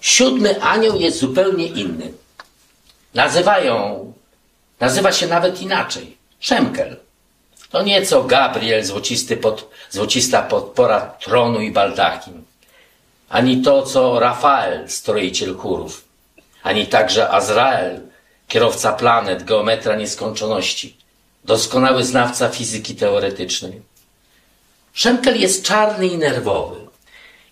[0.00, 2.12] Siódmy anioł jest zupełnie inny.
[3.14, 4.07] Nazywają,
[4.80, 6.16] nazywa się nawet inaczej.
[6.40, 6.96] Szemkel.
[7.70, 12.48] To nieco Gabriel, złocisty pod, złocista podpora tronu i baldachin
[13.28, 16.04] ani to, co Rafael, stroiciel chórów,
[16.62, 18.00] ani także Azrael,
[18.48, 20.96] kierowca planet, geometra nieskończoności,
[21.44, 23.82] doskonały znawca fizyki teoretycznej.
[24.92, 26.76] Szemkel jest czarny i nerwowy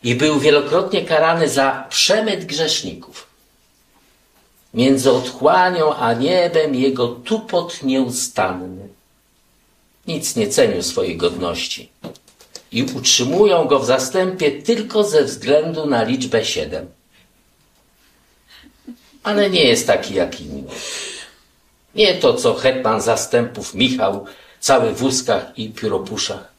[0.03, 3.26] i był wielokrotnie karany za przemyt grzeszników.
[4.77, 8.89] Między otchłanią a niebem jego tupot nieustanny.
[10.07, 11.89] Nic nie cenił swojej godności
[12.73, 16.87] i utrzymują go w zastępie tylko ze względu na liczbę siedem.
[19.23, 20.65] Ale nie jest taki jak inni.
[21.95, 24.27] Nie to, co hetman zastępów Michał,
[24.61, 26.53] cały w wózkach i pióropuszach.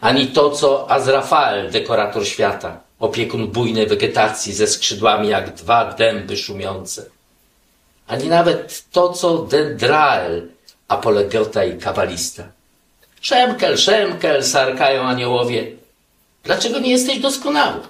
[0.00, 7.06] Ani to, co Azrafael, dekorator świata, opiekun bujnej wegetacji ze skrzydłami jak dwa dęby szumiące.
[8.06, 10.48] Ani nawet to, co Dendrael,
[10.88, 12.44] apologeta i kabalista.
[13.20, 15.72] Szemkel, szemkel, sarkają aniołowie.
[16.44, 17.80] Dlaczego nie jesteś doskonały?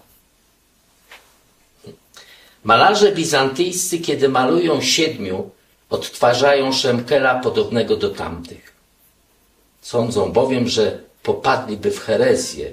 [2.64, 5.50] Malarze bizantyjscy, kiedy malują siedmiu,
[5.90, 8.72] odtwarzają Szemkela podobnego do tamtych.
[9.80, 12.72] Sądzą bowiem, że popadliby w herezję,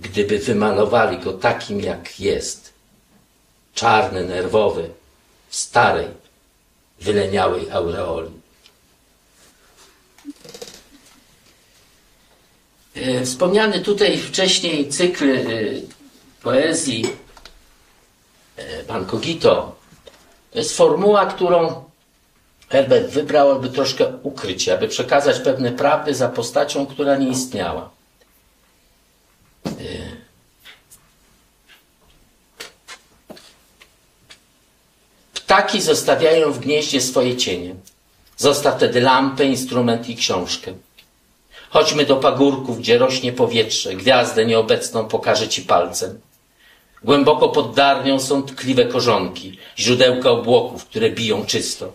[0.00, 2.72] gdyby wymalowali go takim, jak jest.
[3.74, 4.90] Czarny, nerwowy,
[5.48, 6.08] w starej,
[7.00, 8.30] wyleniałej aureoli.
[12.94, 15.40] E, Wspomniany tutaj wcześniej cykl e,
[16.42, 17.06] poezji
[18.56, 19.74] e, Pan Kogito
[20.54, 21.84] to jest formuła, którą
[22.68, 27.90] Herbert wybrał, aby troszkę ukryć, aby przekazać pewne prawdy za postacią, która nie istniała.
[35.54, 37.74] Ptaki zostawiają w gnieździe swoje cienie.
[38.36, 40.72] Zostaw wtedy lampę, instrument i książkę.
[41.70, 43.94] Chodźmy do pagórków, gdzie rośnie powietrze.
[43.94, 46.20] Gwiazdę nieobecną pokażę ci palcem.
[47.04, 51.92] Głęboko pod darnią są tkliwe korzonki, źródełka obłoków, które biją czysto.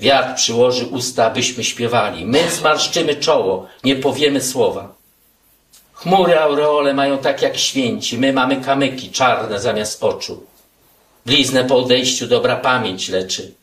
[0.00, 2.26] Wiatr przyłoży usta, abyśmy śpiewali.
[2.26, 4.94] My zmarszczymy czoło, nie powiemy słowa.
[5.92, 10.46] Chmury aureole mają tak jak święci, my mamy kamyki czarne zamiast oczu.
[11.26, 13.54] Bliznę po odejściu dobra pamięć leczy.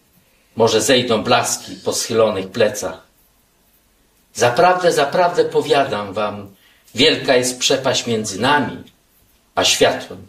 [0.55, 3.01] Może zejdą blaski po schylonych plecach.
[4.33, 6.55] Zaprawdę, zaprawdę powiadam wam,
[6.95, 8.83] wielka jest przepaść między nami
[9.55, 10.27] a światłem.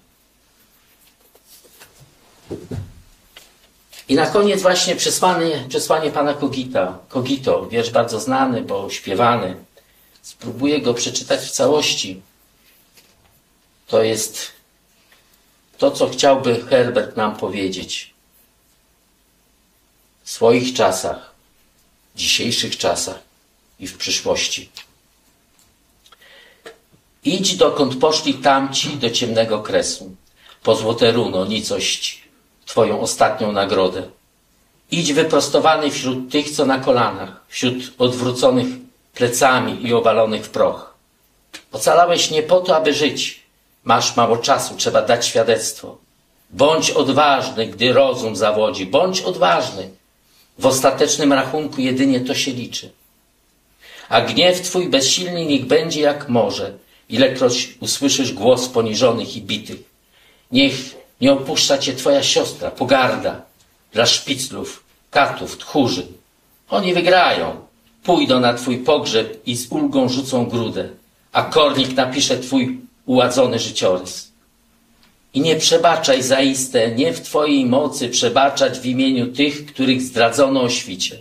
[4.09, 6.99] I na koniec właśnie przesłanie, przesłanie pana Kogita.
[7.09, 9.57] Kogito, wiersz bardzo znany, bo śpiewany.
[10.23, 12.23] Spróbuję go przeczytać w całości.
[13.87, 14.54] To jest
[15.85, 18.15] to, co chciałby Herbert nam powiedzieć.
[20.25, 21.35] W swoich czasach,
[22.15, 23.19] w dzisiejszych czasach
[23.81, 24.71] i w przyszłości.
[27.25, 30.17] Idź dokąd poszli tamci do ciemnego kresu,
[30.63, 32.25] po złote runo, nicość,
[32.67, 34.03] Twoją ostatnią nagrodę.
[34.91, 38.67] Idź wyprostowany wśród tych, co na kolanach, wśród odwróconych
[39.15, 40.95] plecami i obalonych w proch.
[41.73, 43.44] Ocalałeś nie po to, aby żyć.
[43.85, 45.99] Masz mało czasu, trzeba dać świadectwo.
[46.51, 48.87] Bądź odważny, gdy rozum zawodzi.
[48.87, 49.91] Bądź odważny.
[50.59, 52.91] W ostatecznym rachunku jedynie to się liczy.
[54.09, 56.73] A gniew Twój bezsilny niech będzie jak może,
[57.09, 59.81] ilekroć usłyszysz głos poniżonych i bitych.
[60.53, 60.75] Niech
[61.21, 63.43] nie opuszcza Cię Twoja siostra, pogarda
[63.93, 66.07] dla szpiclów, katów, tchórzy.
[66.71, 67.57] Oni wygrają.
[68.03, 70.89] Pójdą na Twój pogrzeb i z ulgą rzucą grudę,
[71.33, 74.33] a kornik napisze Twój uładzony życiorys.
[75.35, 80.69] I nie przebaczaj zaiste, nie w Twojej mocy przebaczać w imieniu tych, których zdradzono o
[80.69, 81.19] świcie.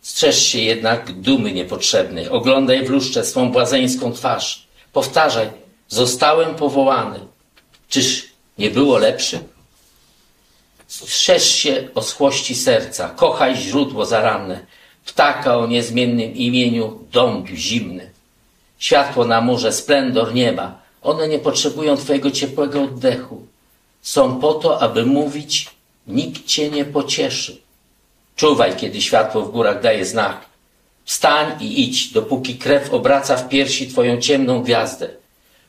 [0.00, 4.66] Strzeż się jednak dumy niepotrzebnej, oglądaj w lustrze swą błazeńską twarz.
[4.92, 5.50] Powtarzaj,
[5.88, 7.20] zostałem powołany.
[7.88, 8.28] Czyż
[8.58, 9.38] nie było lepszy?
[10.86, 14.66] Strzeż się oschłości serca, kochaj źródło zaranne,
[15.06, 18.11] ptaka o niezmiennym imieniu dąb zimny.
[18.82, 23.46] Światło na murze, splendor nieba, one nie potrzebują Twojego ciepłego oddechu.
[24.02, 25.70] Są po to, aby mówić,
[26.06, 27.56] nikt Cię nie pocieszy.
[28.36, 30.44] Czuwaj, kiedy światło w górach daje znak.
[31.04, 35.08] Wstań i idź, dopóki krew obraca w piersi Twoją ciemną gwiazdę.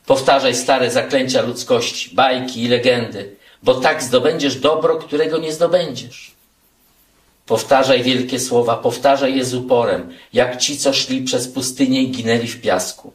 [0.06, 6.33] Powtarzaj stare zaklęcia ludzkości, bajki i legendy, bo tak zdobędziesz dobro, którego nie zdobędziesz.
[7.46, 12.48] Powtarzaj wielkie słowa, powtarzaj je z uporem, jak ci, co szli przez pustynię i ginęli
[12.48, 13.14] w piasku.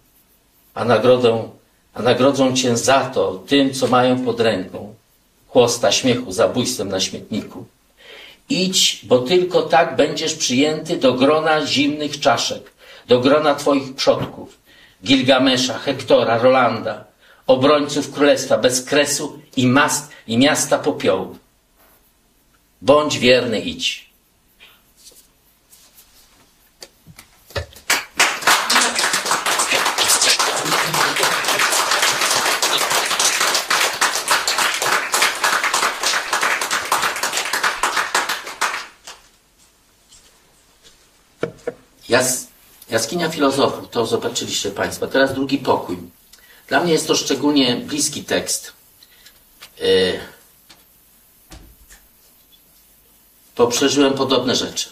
[0.74, 1.50] A nagrodą,
[1.94, 4.94] a nagrodzą cię za to tym, co mają pod ręką.
[5.48, 7.64] Chłosta śmiechu zabójstwem na śmietniku.
[8.48, 12.72] Idź, bo tylko tak będziesz przyjęty do grona zimnych czaszek,
[13.08, 14.58] do grona twoich przodków,
[15.04, 17.04] Gilgamesza, Hektora, Rolanda,
[17.46, 21.38] obrońców królestwa bez kresu i, mast, i miasta popiołu.
[22.82, 24.07] Bądź wierny, idź.
[42.08, 42.46] Jas,
[42.90, 45.06] jaskinia filozofów, to zobaczyliście Państwo.
[45.06, 45.98] Teraz drugi pokój.
[46.68, 48.72] Dla mnie jest to szczególnie bliski tekst.
[49.80, 50.20] Yy,
[53.56, 54.88] bo przeżyłem podobne rzeczy.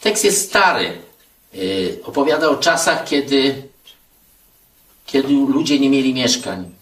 [0.00, 1.02] Tekst jest stary.
[1.52, 3.68] Yy, opowiada o czasach, kiedy,
[5.06, 6.74] kiedy ludzie nie mieli mieszkań.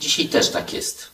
[0.00, 1.12] Dzisiaj też tak jest.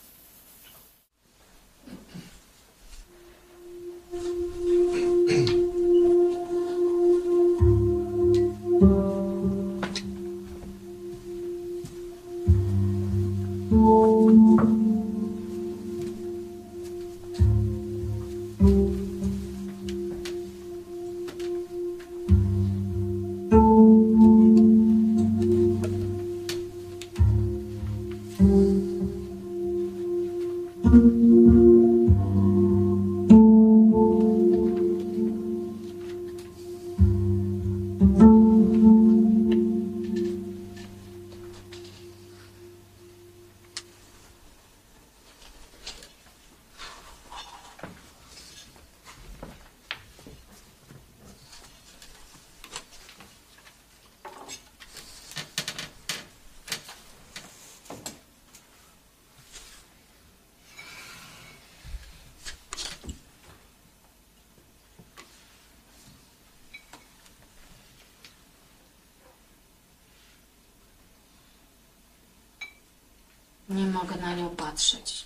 [73.69, 75.25] Nie mogę na nią patrzeć.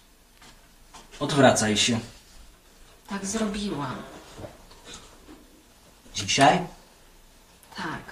[1.20, 2.00] Odwracaj się.
[3.08, 3.96] Tak zrobiłam.
[6.14, 6.66] Dzisiaj?
[7.76, 8.02] Tak.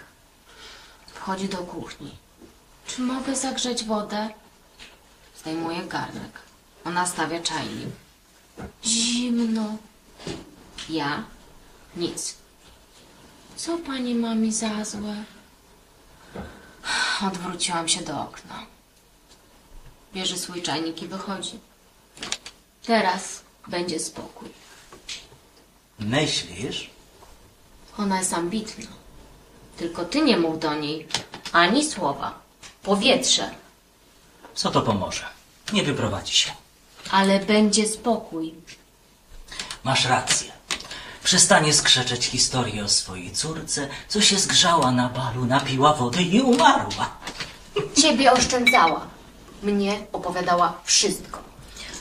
[1.06, 2.16] Wchodzi do kuchni.
[2.86, 4.28] Czy mogę zagrzeć wodę?
[5.40, 6.32] Zdejmuje garnek.
[6.84, 7.88] Ona stawia czajnik.
[8.84, 9.76] Zimno.
[10.88, 11.22] Ja?
[11.96, 12.34] Nic.
[13.56, 15.24] Co pani ma mi za złe?
[17.26, 18.66] Odwróciłam się do okna.
[20.14, 21.58] Bierze swój czajnik i wychodzi.
[22.86, 24.48] Teraz będzie spokój.
[25.98, 26.90] Myślisz?
[27.98, 28.86] Ona jest ambitna.
[29.76, 31.06] Tylko ty nie mów do niej
[31.52, 32.38] ani słowa.
[32.82, 33.50] Powietrze.
[34.54, 35.24] Co to pomoże?
[35.72, 36.50] Nie wyprowadzi się.
[37.10, 38.54] Ale będzie spokój.
[39.84, 40.52] Masz rację.
[41.24, 47.10] Przestanie skrzeczeć historię o swojej córce, co się zgrzała na balu, napiła wody i umarła.
[48.02, 49.06] Ciebie oszczędzała.
[49.62, 51.38] Mnie opowiadała wszystko.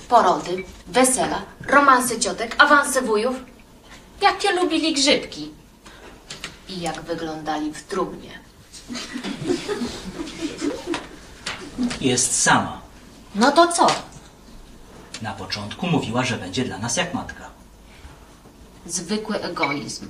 [0.09, 3.35] Porody, wesela, romanse ciotek, awanse wujów.
[4.21, 5.51] Jakie lubili grzybki.
[6.69, 8.39] I jak wyglądali w trumnie.
[12.01, 12.81] Jest sama.
[13.35, 13.87] No to co?
[15.21, 17.49] Na początku mówiła, że będzie dla nas jak matka.
[18.85, 20.07] Zwykły egoizm.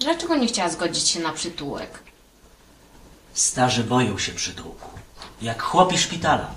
[0.00, 2.01] Dlaczego nie chciała zgodzić się na przytułek?
[3.34, 4.98] Starzy boją się przytułku.
[5.42, 6.54] Jak chłopi szpitala.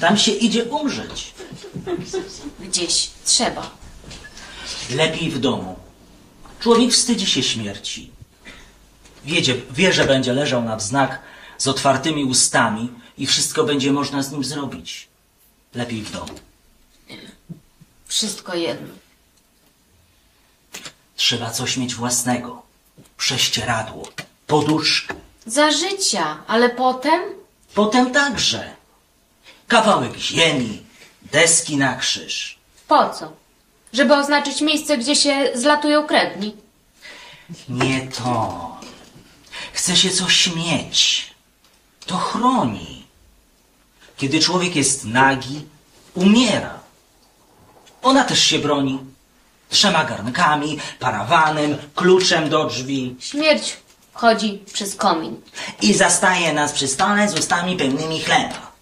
[0.00, 1.34] Tam się idzie umrzeć.
[2.60, 3.70] Gdzieś trzeba.
[4.90, 5.76] Lepiej w domu.
[6.60, 8.10] Człowiek wstydzi się śmierci.
[9.24, 11.20] Wiedzie, wie, że będzie leżał na wznak
[11.58, 15.08] z otwartymi ustami i wszystko będzie można z nim zrobić.
[15.74, 16.34] Lepiej w domu.
[18.06, 18.94] Wszystko jedno.
[21.16, 22.62] Trzeba coś mieć własnego.
[23.16, 24.08] Prześcieradło,
[24.46, 25.13] poduszkę.
[25.46, 27.22] Za życia, ale potem
[27.74, 28.74] Potem także.
[29.68, 30.82] Kawałek ziemi,
[31.22, 32.58] deski na krzyż.
[32.88, 33.32] po co?
[33.92, 36.56] Żeby oznaczyć miejsce, gdzie się zlatują krewni.
[37.68, 38.70] Nie to.
[39.72, 41.30] Chce się coś mieć.
[42.06, 43.04] To chroni.
[44.16, 45.64] Kiedy człowiek jest nagi,
[46.14, 46.78] umiera.
[48.02, 48.98] Ona też się broni.
[49.68, 53.16] Trzema garnkami, parawanem, kluczem do drzwi.
[53.20, 53.76] Śmierć
[54.14, 55.40] chodzi przez komin.
[55.82, 58.72] I zastaje nas przy stole z ustami pełnymi chleba.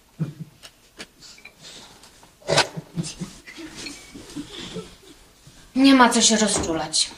[5.75, 7.09] Nie ma co się rozczulać.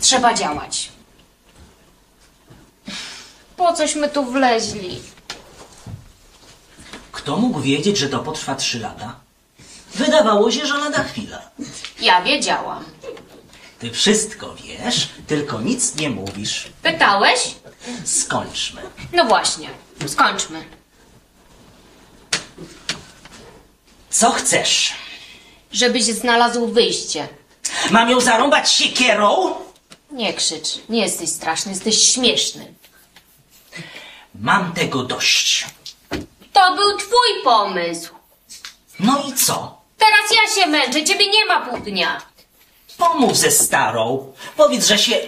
[0.00, 0.88] Trzeba działać.
[3.56, 5.00] Po cośmy tu wleźli?
[7.12, 9.14] Kto mógł wiedzieć, że to potrwa trzy lata?
[9.94, 11.42] Wydawało się, że lada chwila.
[12.00, 12.84] Ja wiedziałam.
[13.82, 16.68] Ty wszystko wiesz, tylko nic nie mówisz.
[16.82, 17.54] Pytałeś?
[18.04, 18.82] Skończmy.
[19.12, 19.68] No właśnie.
[20.06, 20.64] Skończmy.
[24.10, 24.92] Co chcesz?
[25.72, 27.28] Żebyś znalazł wyjście.
[27.90, 29.54] Mam ją zarąbać siekierą?
[30.10, 30.68] Nie krzycz.
[30.88, 32.74] Nie jesteś straszny, jesteś śmieszny.
[34.34, 35.66] Mam tego dość.
[36.52, 38.14] To był twój pomysł.
[39.00, 39.82] No i co?
[39.98, 42.31] Teraz ja się męczę, ciebie nie ma pół dnia.
[43.02, 44.32] Pomów ze starą.
[44.56, 45.20] Powiedz, że się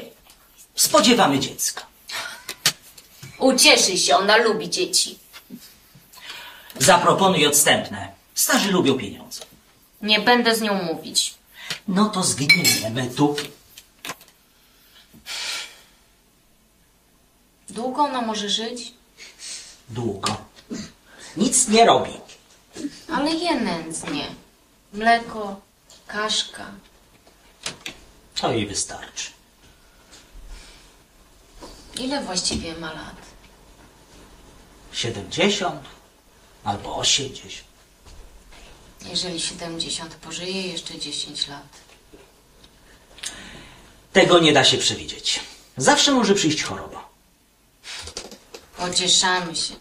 [0.75, 1.87] spodziewamy dziecka.
[3.39, 5.19] Ucieszy się, ona lubi dzieci.
[6.79, 8.13] Zaproponuj odstępne.
[8.35, 9.45] Starzy lubią pieniądze.
[10.03, 11.35] Nie będę z nią mówić.
[11.89, 13.37] No to zgniemy tu.
[17.71, 18.95] Długo ona może żyć?
[19.89, 20.37] Długo.
[21.37, 22.13] Nic nie robi.
[23.13, 24.27] Ale je nędznie.
[24.93, 25.61] Mleko,
[26.07, 26.67] kaszka.
[28.41, 29.31] To jej wystarczy.
[31.99, 33.17] Ile właściwie ma lat?
[34.93, 35.85] 70
[36.65, 37.65] albo 80.
[39.11, 41.69] Jeżeli 70, pożyje jeszcze 10 lat.
[44.13, 45.41] Tego nie da się przewidzieć.
[45.77, 47.09] Zawsze może przyjść choroba.
[48.77, 49.75] Pocieszamy się.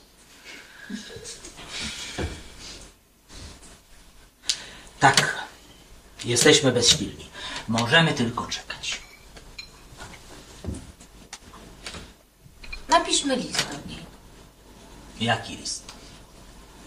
[5.00, 5.44] Tak.
[6.26, 7.33] Jesteśmy bezsilni.
[7.68, 9.02] Możemy tylko czekać.
[12.90, 14.06] Napiszmy list do niej.
[15.20, 15.84] Jaki list?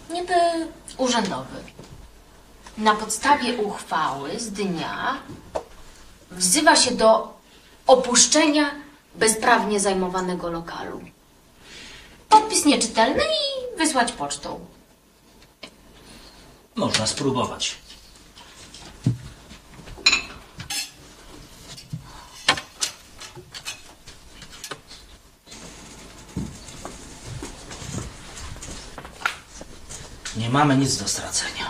[0.09, 0.33] Niby
[0.97, 1.63] urzędowy.
[2.77, 5.17] Na podstawie uchwały z dnia
[6.31, 7.37] wzywa się do
[7.87, 8.71] opuszczenia
[9.15, 11.01] bezprawnie zajmowanego lokalu.
[12.29, 14.65] Podpis nieczytelny i wysłać pocztą.
[16.75, 17.75] Można spróbować.
[30.47, 31.66] Nie mamy nic do stracenia.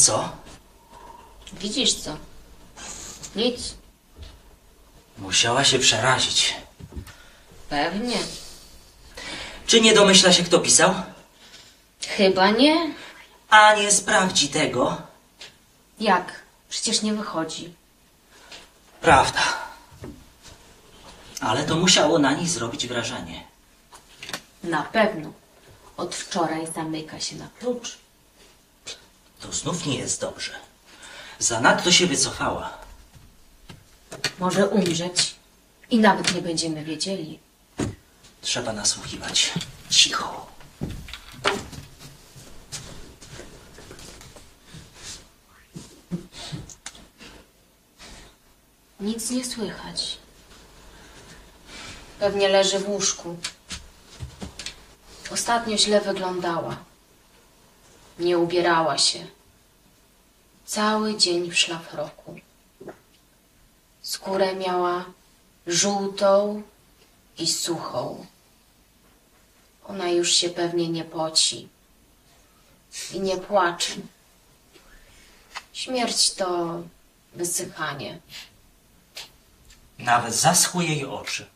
[0.00, 0.32] Co?
[1.52, 2.16] Widzisz co?
[3.36, 3.74] Nic.
[5.18, 6.54] Musiała się przerazić.
[7.68, 8.16] Pewnie.
[9.66, 10.94] Czy nie domyśla się, kto pisał?
[12.16, 12.94] Chyba nie.
[13.50, 15.02] A nie sprawdzi tego.
[16.00, 16.42] Jak?
[16.68, 17.74] Przecież nie wychodzi.
[19.00, 19.40] Prawda.
[21.40, 23.44] Ale to musiało na nich zrobić wrażenie.
[24.64, 25.32] Na pewno.
[25.96, 27.98] Od wczoraj zamyka się na klucz.
[29.40, 30.52] To znów nie jest dobrze.
[31.38, 32.78] Zanadto się wycofała.
[34.38, 35.34] Może umrzeć
[35.90, 37.38] i nawet nie będziemy wiedzieli.
[38.42, 39.52] Trzeba nasłuchiwać.
[39.90, 40.46] Cicho.
[49.00, 50.18] Nic nie słychać.
[52.18, 53.36] Pewnie leży w łóżku.
[55.30, 56.89] Ostatnio źle wyglądała.
[58.20, 59.26] Nie ubierała się.
[60.66, 62.40] Cały dzień w szlafroku.
[64.02, 65.04] Skórę miała
[65.66, 66.62] żółtą
[67.38, 68.26] i suchą.
[69.88, 71.68] Ona już się pewnie nie poci
[73.12, 73.92] i nie płacze.
[75.72, 76.80] Śmierć to
[77.34, 78.18] wysychanie.
[79.98, 81.46] Nawet zaschły jej oczy.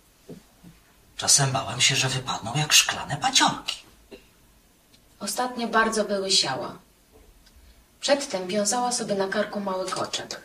[1.16, 3.83] Czasem bałem się, że wypadną jak szklane paciorki.
[5.24, 6.78] Ostatnio bardzo wyłysiała.
[8.00, 10.40] Przedtem wiązała sobie na karku mały koczek.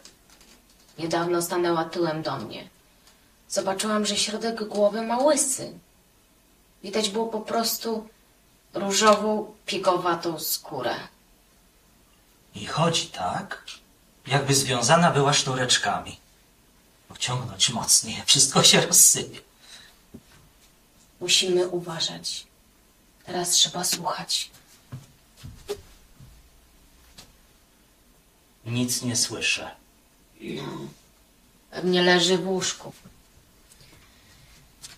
[0.97, 2.69] Niedawno stanęła tyłem do mnie.
[3.49, 5.73] Zobaczyłam, że środek głowy ma łysy.
[6.83, 8.07] Widać było po prostu
[8.73, 10.95] różową, pigowatą skórę.
[12.55, 13.63] I chodzi tak,
[14.27, 16.19] jakby związana była sznureczkami.
[17.07, 19.39] Pociągnąć mocniej, wszystko się rozsypie.
[21.19, 22.47] Musimy uważać.
[23.25, 24.51] Teraz trzeba słuchać.
[28.69, 29.71] Nic nie słyszę.
[31.71, 32.93] Pewnie leży w łóżku.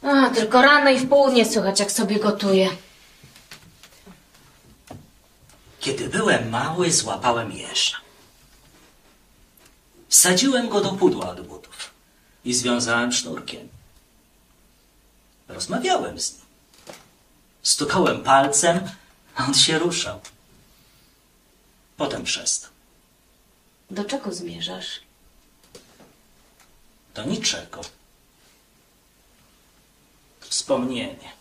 [0.01, 2.69] A, tylko rano i w południe słychać, jak sobie gotuje.
[5.79, 7.97] Kiedy byłem mały, złapałem jeża.
[10.09, 11.91] Wsadziłem go do pudła od butów
[12.45, 13.69] i związałem sznurkiem.
[15.47, 16.41] Rozmawiałem z nim.
[17.63, 18.89] Stukałem palcem,
[19.35, 20.21] a on się ruszał.
[21.97, 22.70] Potem przestał.
[23.91, 24.99] Do czego zmierzasz?
[27.13, 27.81] Do niczego.
[30.39, 31.31] Wspomnienie.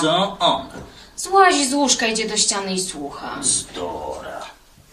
[0.00, 0.68] Co ona?
[1.16, 3.38] Złazi z łóżka, idzie do ściany i słucha.
[3.42, 4.46] Zdora.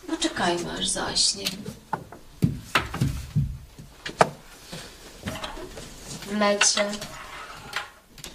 [0.09, 1.45] No czekajmy, aż zaśnie.
[6.27, 6.91] W lecie,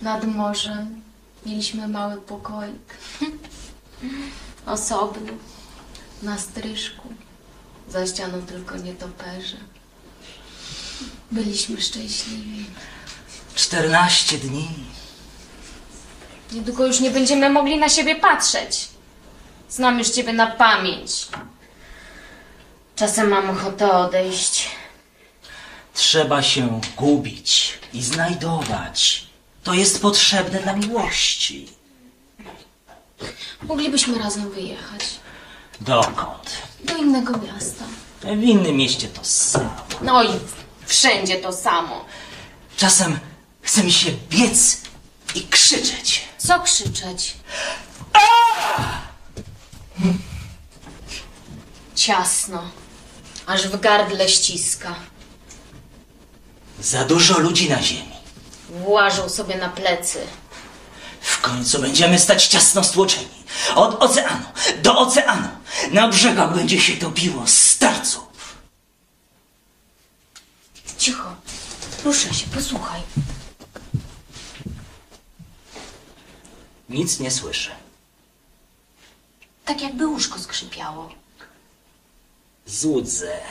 [0.02, 1.02] nad morzem,
[1.46, 2.94] mieliśmy mały pokoik.
[4.66, 5.32] Osobny,
[6.22, 7.08] na stryżku.
[7.88, 9.56] Za ścianą tylko nietoperze.
[11.30, 12.66] Byliśmy szczęśliwi.
[13.54, 14.68] 14 dni.
[16.52, 18.88] Niedługo już nie będziemy mogli na siebie patrzeć.
[19.68, 21.12] Znam już ciebie na pamięć.
[22.96, 24.68] Czasem mam ochotę odejść.
[25.94, 29.26] Trzeba się gubić i znajdować.
[29.64, 31.68] To jest potrzebne dla miłości.
[33.62, 35.04] Moglibyśmy razem wyjechać
[35.80, 36.50] Dokąd?
[36.84, 37.84] do innego miasta.
[38.20, 39.76] W innym mieście to samo.
[40.02, 40.28] No i
[40.86, 42.04] wszędzie to samo.
[42.76, 43.18] Czasem
[43.62, 44.80] chce mi się biec
[45.34, 46.24] i krzyczeć.
[46.46, 47.36] Co krzyczeć?
[51.94, 52.70] Ciasno.
[53.46, 54.94] Aż w gardle ściska.
[56.80, 58.12] Za dużo ludzi na ziemi.
[58.70, 60.26] Włażą sobie na plecy.
[61.20, 63.44] W końcu będziemy stać ciasno stłoczeni.
[63.74, 64.44] Od oceanu
[64.82, 65.48] do oceanu.
[65.90, 68.24] Na brzegach będzie się topiło starców.
[70.98, 71.34] Cicho.
[72.04, 73.00] Ruszę się, posłuchaj.
[76.90, 77.70] Nic nie słyszę.
[79.64, 81.08] Tak jakby łóżko skrzypiało.
[82.66, 83.42] Złudzenie.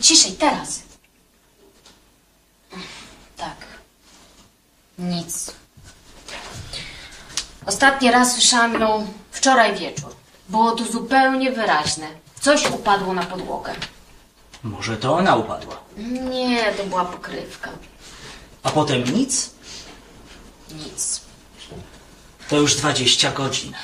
[0.00, 0.82] Ciszej, teraz.
[3.36, 3.56] Tak.
[4.98, 5.52] Nic.
[7.66, 10.14] Ostatni raz słyszałam ją wczoraj wieczór.
[10.48, 12.08] Było to zupełnie wyraźne.
[12.40, 13.74] Coś upadło na podłogę.
[14.62, 15.80] Może to ona upadła.
[16.30, 17.70] Nie, to była pokrywka.
[18.62, 19.50] A potem nic?
[20.74, 21.25] Nic.
[22.48, 23.74] To już 20 godzin.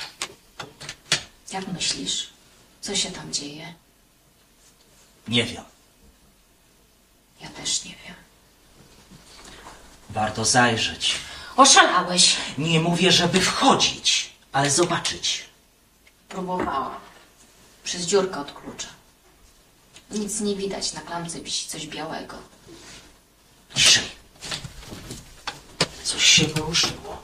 [1.52, 2.30] Jak myślisz?
[2.80, 3.74] Co się tam dzieje?
[5.28, 5.64] Nie wiem.
[7.40, 8.14] Ja też nie wiem.
[10.10, 11.14] Warto zajrzeć.
[11.56, 12.36] Oszalałeś.
[12.58, 15.44] Nie mówię, żeby wchodzić, ale zobaczyć.
[16.28, 16.94] Próbowałam.
[17.84, 18.88] Przez dziurkę od klucza.
[20.10, 22.36] Nic nie widać, na klamce wisi coś białego.
[23.74, 24.04] Ciszej.
[26.04, 27.22] Coś się poruszyło.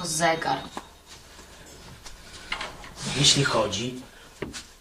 [0.00, 0.58] To zegar.
[3.16, 4.00] Jeśli chodzi,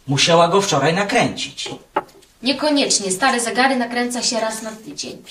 [0.07, 1.70] musiała go wczoraj nakręcić.
[2.43, 3.11] Niekoniecznie.
[3.11, 5.24] Stare zegary nakręca się raz na tydzień.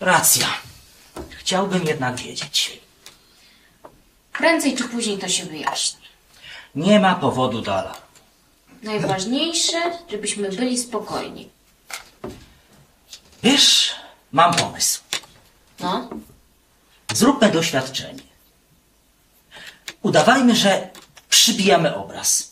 [0.00, 0.46] Racja.
[1.30, 2.80] Chciałbym jednak wiedzieć.
[4.32, 6.00] Prędzej czy później to się wyjaśni.
[6.74, 8.06] Nie ma powodu do alarmu.
[8.82, 11.50] Najważniejsze, żebyśmy byli spokojni.
[13.42, 13.94] Wiesz,
[14.32, 15.00] mam pomysł.
[15.80, 16.08] No,
[17.14, 18.22] Zróbmy doświadczenie.
[20.02, 20.90] Udawajmy, że
[21.28, 22.50] przybijamy obraz.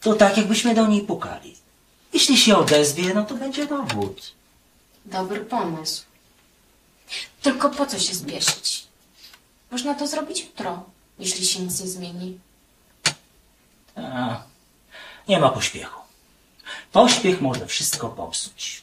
[0.00, 1.56] To tak, jakbyśmy do niej pukali.
[2.12, 4.32] Jeśli się odezwie, no to będzie dowód.
[5.04, 6.02] dobry pomysł.
[7.42, 8.86] Tylko po co się spieszyć?
[9.70, 10.84] Można to zrobić jutro,
[11.18, 12.38] jeśli się nic nie zmieni.
[13.96, 14.42] A,
[15.28, 16.00] nie ma pośpiechu.
[16.92, 18.82] Pośpiech może wszystko popsuć.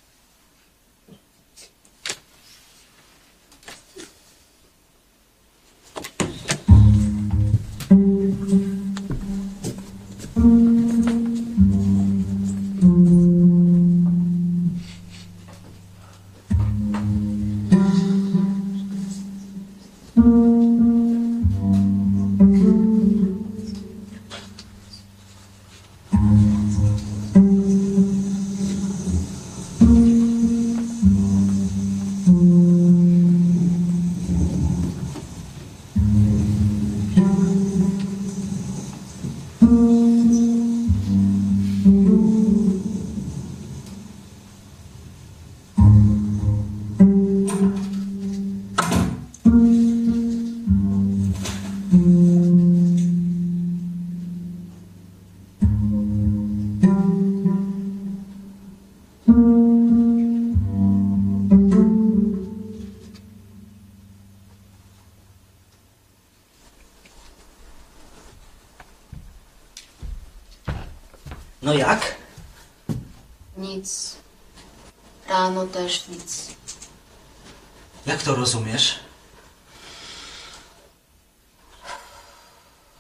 [78.28, 79.00] To rozumiesz?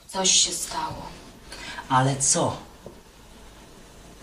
[0.07, 1.05] Coś się stało.
[1.89, 2.57] Ale co?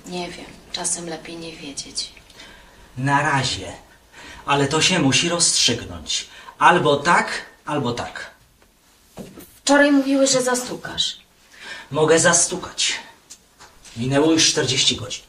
[0.07, 0.47] Nie wiem.
[0.73, 2.13] Czasem lepiej nie wiedzieć.
[2.97, 3.73] Na razie.
[4.47, 6.29] Ale to się musi rozstrzygnąć.
[6.59, 7.29] Albo tak,
[7.67, 8.31] albo tak.
[9.57, 11.17] Wczoraj mówiłeś, że zastukasz.
[11.91, 12.95] Mogę zastukać.
[13.97, 15.23] Minęło już 40 godzin.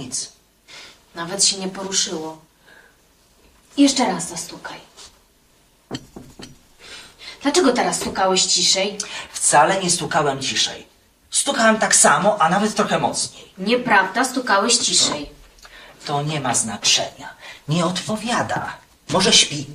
[0.00, 0.32] Nic.
[1.14, 2.38] Nawet się nie poruszyło.
[3.76, 4.80] Jeszcze raz zastukaj.
[7.42, 8.98] Dlaczego teraz stukałeś ciszej?
[9.32, 10.86] Wcale nie stukałem ciszej.
[11.30, 13.52] Stukałem tak samo, a nawet trochę mocniej.
[13.58, 15.30] Nieprawda, stukałeś ciszej.
[16.06, 17.34] To nie ma znaczenia.
[17.68, 18.76] Nie odpowiada.
[19.08, 19.66] Może śpi.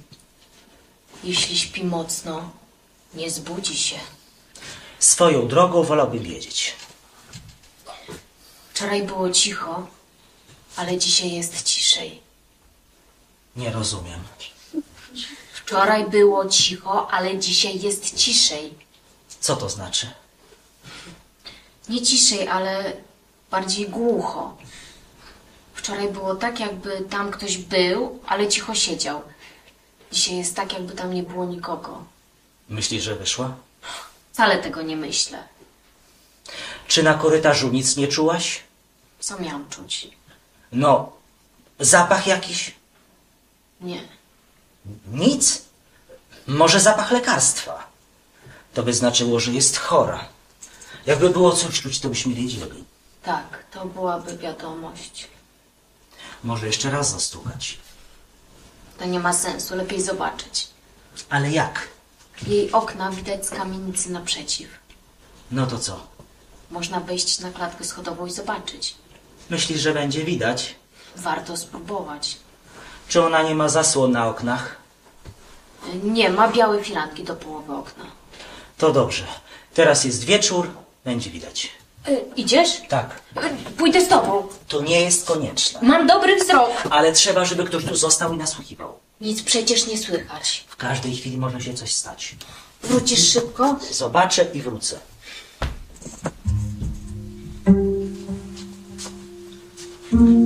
[1.23, 2.49] Jeśli śpi mocno,
[3.13, 3.95] nie zbudzi się.
[4.99, 6.75] Swoją drogą wolałbym wiedzieć.
[8.73, 9.87] Wczoraj było cicho,
[10.75, 12.21] ale dzisiaj jest ciszej.
[13.55, 14.19] Nie rozumiem.
[15.53, 18.73] Wczoraj było cicho, ale dzisiaj jest ciszej.
[19.39, 20.07] Co to znaczy?
[21.89, 22.93] Nie ciszej, ale
[23.51, 24.57] bardziej głucho.
[25.73, 29.21] Wczoraj było tak, jakby tam ktoś był, ale cicho siedział.
[30.11, 32.03] Dzisiaj jest tak, jakby tam nie było nikogo.
[32.69, 33.55] Myślisz, że wyszła?
[34.33, 35.43] Wcale tego nie myślę.
[36.87, 38.63] Czy na korytarzu nic nie czułaś?
[39.19, 40.07] Co miałam czuć?
[40.71, 41.11] No,
[41.79, 42.75] zapach jakiś?
[43.81, 44.01] Nie.
[45.11, 45.61] Nic?
[46.47, 47.87] Może zapach lekarstwa?
[48.73, 50.25] To by znaczyło, że jest chora.
[51.05, 52.83] Jakby było coś czuć, to byśmy wiedzieli.
[53.23, 55.27] Tak, to byłaby wiadomość.
[56.43, 57.77] Może jeszcze raz zastukać.
[58.99, 60.67] To nie ma sensu, lepiej zobaczyć.
[61.29, 61.87] Ale jak?
[62.47, 64.69] Jej okna widać z kamienicy naprzeciw.
[65.51, 66.07] No to co?
[66.71, 68.95] Można wejść na klatkę schodową i zobaczyć.
[69.49, 70.75] Myślisz, że będzie widać?
[71.15, 72.37] Warto spróbować.
[73.07, 74.75] Czy ona nie ma zasłon na oknach?
[76.03, 78.05] Nie, ma białe firanki do połowy okna.
[78.77, 79.23] To dobrze.
[79.73, 80.71] Teraz jest wieczór,
[81.05, 81.71] będzie widać.
[82.07, 82.81] Y, idziesz?
[82.89, 83.19] Tak.
[83.67, 84.47] Y, pójdę z tobą.
[84.67, 85.79] To nie jest konieczne.
[85.81, 86.69] Mam dobry wzrok.
[86.89, 88.99] Ale trzeba, żeby ktoś tu został i nasłuchiwał.
[89.21, 90.65] Nic przecież nie słychać.
[90.67, 92.35] W każdej chwili może się coś stać.
[92.83, 93.75] Wrócisz szybko?
[93.91, 94.99] Zobaczę i wrócę.
[100.15, 100.44] Dlaczego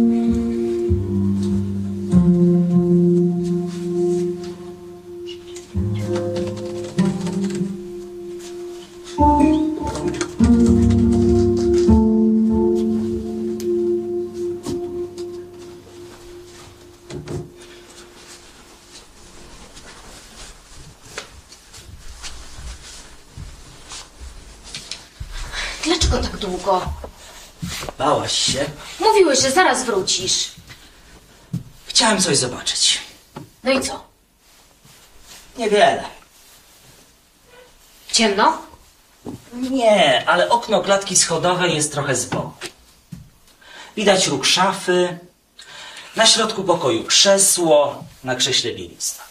[29.89, 30.51] wrócisz.
[31.85, 33.01] Chciałem coś zobaczyć.
[33.63, 34.03] No i co?
[35.57, 36.03] Niewiele.
[38.11, 38.61] Ciemno?
[39.53, 42.53] Nie, ale okno klatki schodowej jest trochę z boku.
[43.95, 45.19] Widać róg szafy,
[46.15, 49.23] na środku pokoju krzesło, na krześle bielista.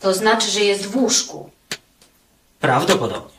[0.00, 1.50] To znaczy, że jest w łóżku.
[2.60, 3.35] Prawdopodobnie.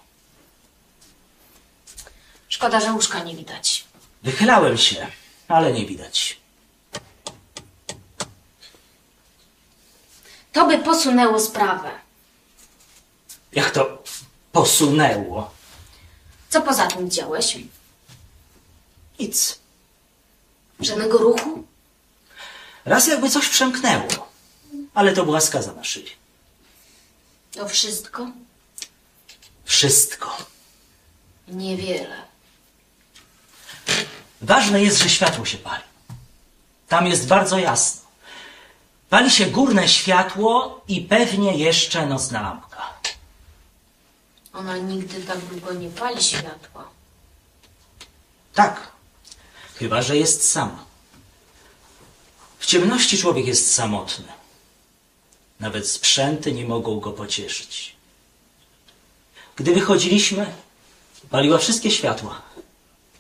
[2.58, 3.86] Szkoda, że łóżka nie widać.
[4.24, 5.08] Wychylałem się,
[5.48, 6.38] ale nie widać.
[10.54, 11.92] To by posunęło sprawę.
[13.52, 14.04] Jak to
[14.52, 15.52] posunęło?
[16.50, 17.58] Co poza tym widziałeś?
[19.20, 19.60] Nic.
[20.80, 21.64] Żadnego ruchu?
[22.86, 24.30] Raz jakby coś przemknęło,
[24.94, 26.12] ale to była skaza na szybie.
[27.52, 28.32] To wszystko?
[29.66, 30.38] Wszystko.
[31.48, 32.28] Niewiele.
[34.42, 35.84] Ważne jest, że światło się pali.
[36.88, 38.02] Tam jest bardzo jasno.
[39.10, 42.94] Pali się górne światło i pewnie jeszcze nocna lampka.
[44.54, 46.90] Ona nigdy tak długo nie pali światła.
[48.54, 48.92] Tak,
[49.76, 50.86] chyba że jest sama.
[52.60, 54.26] W ciemności człowiek jest samotny.
[55.60, 57.96] Nawet sprzęty nie mogą go pocieszyć.
[59.56, 60.54] Gdy wychodziliśmy,
[61.30, 62.47] paliła wszystkie światła.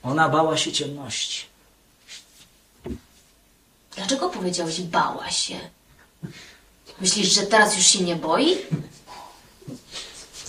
[0.03, 1.45] Ona bała się ciemności.
[3.95, 5.59] Dlaczego powiedziałeś bała się?
[7.01, 8.57] Myślisz, że teraz już się nie boi?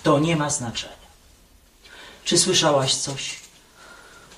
[0.02, 0.98] To nie ma znaczenia.
[2.24, 3.38] Czy słyszałaś coś?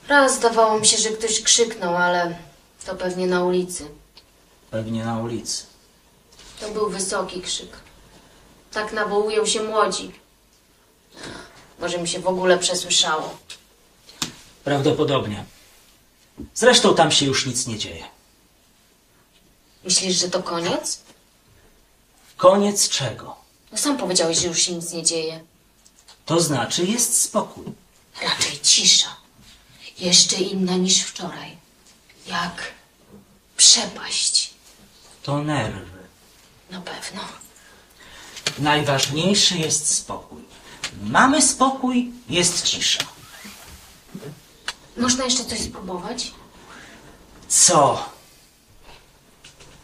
[0.08, 2.38] Raz zdawało mi się, że ktoś krzyknął, ale
[2.86, 3.88] to pewnie na ulicy.
[4.70, 5.64] Pewnie na ulicy.
[6.60, 7.76] To był wysoki krzyk.
[8.72, 10.12] Tak nawołują się młodzi.
[11.78, 13.36] Może mi się w ogóle przesłyszało.
[14.70, 15.44] Prawdopodobnie.
[16.54, 18.04] Zresztą tam się już nic nie dzieje.
[19.84, 21.00] Myślisz, że to koniec?
[22.36, 23.36] Koniec czego?
[23.72, 25.40] No sam powiedziałeś, że już się nic nie dzieje.
[26.26, 27.64] To znaczy jest spokój.
[28.22, 29.16] Raczej cisza.
[29.98, 31.56] Jeszcze inna niż wczoraj.
[32.26, 32.72] Jak
[33.56, 34.50] przepaść.
[35.22, 36.00] To nerwy.
[36.70, 37.20] Na pewno.
[38.58, 40.42] Najważniejszy jest spokój.
[41.02, 43.19] Mamy spokój, jest cisza.
[45.00, 46.32] Można jeszcze coś spróbować?
[47.48, 48.04] Co?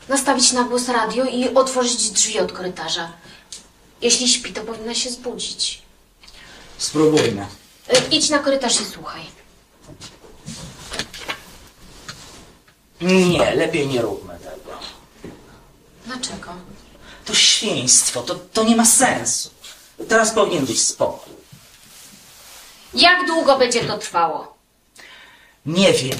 [0.08, 3.12] Nastawić na głos radio i otworzyć drzwi od korytarza.
[4.02, 5.82] Jeśli śpi, to powinna się zbudzić.
[6.78, 7.46] Spróbujmy.
[7.92, 9.22] Y, idź na korytarz i słuchaj.
[13.00, 14.78] Nie, lepiej nie róbmy tego.
[16.06, 16.52] Dlaczego?
[17.24, 19.50] To świństwo, to, to nie ma sensu.
[20.08, 21.32] Teraz powinien być spokój.
[22.94, 24.55] Jak długo będzie to trwało?
[25.66, 26.18] Nie wiem.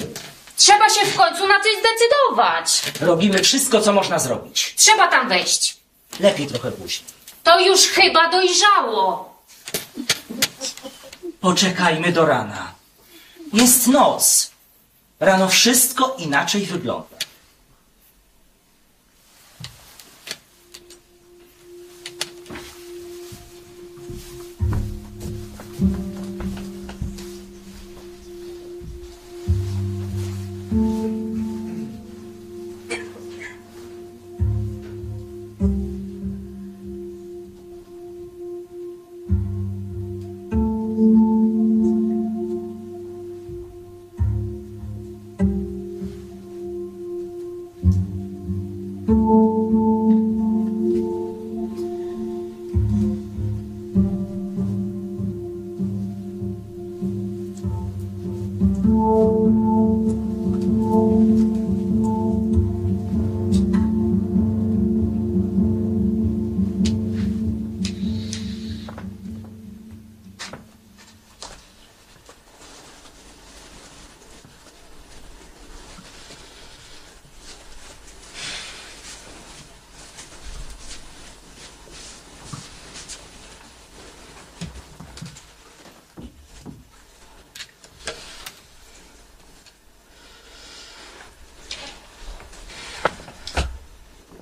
[0.57, 2.81] Trzeba się w końcu na coś zdecydować.
[3.01, 4.73] Robimy wszystko, co można zrobić.
[4.77, 5.77] Trzeba tam wejść.
[6.19, 7.09] Lepiej trochę później.
[7.43, 9.33] To już chyba dojrzało.
[11.41, 12.71] Poczekajmy do rana.
[13.53, 14.51] Jest noc.
[15.19, 17.17] Rano wszystko inaczej wygląda.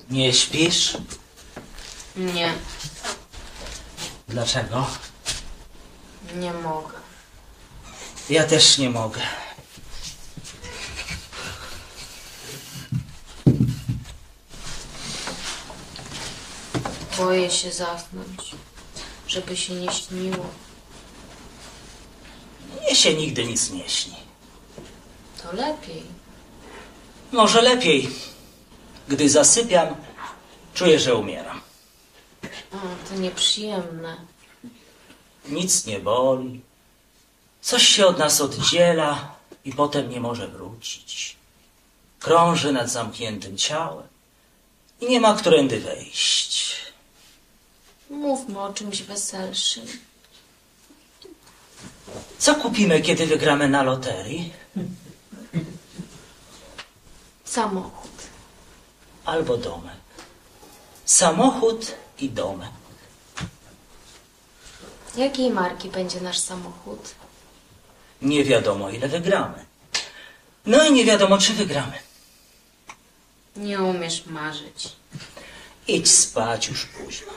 [0.10, 0.97] Nie śpisz?
[2.16, 2.53] Nie,
[4.28, 4.88] Dlaczego?
[6.36, 6.93] nie mogę.
[8.30, 9.22] Ja też nie mogę.
[17.18, 18.56] Boję się zasnąć,
[19.28, 20.45] żeby się nie śniło.
[22.82, 24.16] Mnie się nigdy nic nie śni.
[25.43, 26.03] To lepiej.
[27.32, 28.10] Może lepiej.
[29.08, 29.95] Gdy zasypiam,
[30.74, 31.62] czuję, że umieram.
[32.74, 32.78] O,
[33.10, 34.18] to nieprzyjemne.
[35.49, 36.62] Nic nie boli.
[37.62, 39.36] Coś się od nas oddziela
[39.66, 41.36] i potem nie może wrócić.
[42.20, 44.08] Krąży nad zamkniętym ciałem
[45.01, 46.76] i nie ma którędy wejść.
[48.10, 49.86] Mówmy o czymś weselszym.
[52.38, 54.53] Co kupimy, kiedy wygramy na loterii?
[57.45, 58.12] Samochód.
[59.26, 59.95] Albo domek.
[61.05, 62.69] Samochód i domek.
[65.17, 67.15] Jakiej marki będzie nasz samochód?
[68.21, 69.65] Nie wiadomo, ile wygramy.
[70.65, 71.99] No i nie wiadomo, czy wygramy.
[73.55, 74.89] Nie umiesz marzyć.
[75.88, 77.32] Idź spać już późno.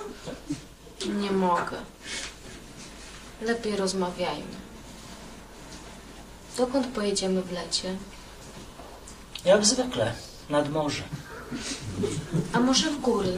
[1.07, 1.77] Nie mogę.
[3.43, 4.57] Lepiej rozmawiajmy.
[6.57, 7.97] Dokąd pojedziemy w lecie?
[9.45, 10.15] Jak zwykle,
[10.51, 11.03] nad morze.
[12.53, 13.33] A może w góry?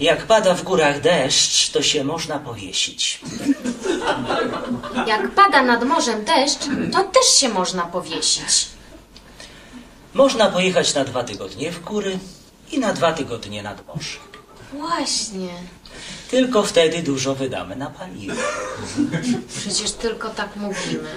[0.00, 3.20] Jak pada w górach deszcz, to się można powiesić.
[5.06, 6.60] Jak pada nad morzem deszcz,
[6.92, 8.66] to też się można powiesić.
[10.14, 12.18] Można pojechać na dwa tygodnie w góry
[12.72, 14.18] i na dwa tygodnie nad morze.
[14.72, 15.48] Właśnie.
[16.30, 18.42] Tylko wtedy dużo wydamy na paliwo.
[19.58, 21.10] Przecież tylko tak mówimy.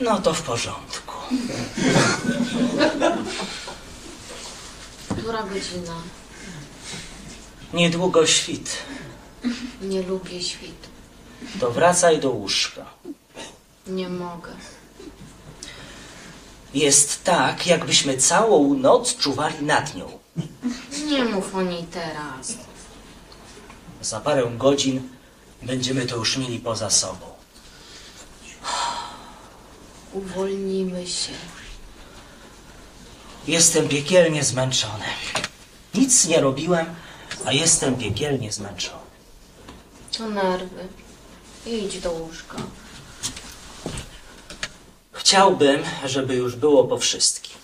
[0.00, 1.12] No to w porządku.
[5.26, 5.94] Która godzina?
[7.74, 8.76] Niedługo świt.
[9.82, 10.88] Nie lubię świtu.
[11.60, 12.86] To wracaj do łóżka.
[13.86, 14.52] Nie mogę.
[16.74, 20.18] Jest tak, jakbyśmy całą noc czuwali nad nią.
[21.06, 22.54] Nie mów o niej teraz.
[24.02, 25.08] Za parę godzin
[25.62, 27.26] będziemy to już mieli poza sobą.
[30.12, 31.32] Uwolnimy się.
[33.46, 35.04] Jestem piekielnie zmęczony.
[35.94, 36.86] Nic nie robiłem,
[37.44, 39.06] a jestem piekielnie zmęczony.
[40.18, 40.88] To nerwy.
[41.66, 42.56] Idź do łóżka.
[45.12, 47.56] Chciałbym, żeby już było po wszystkim.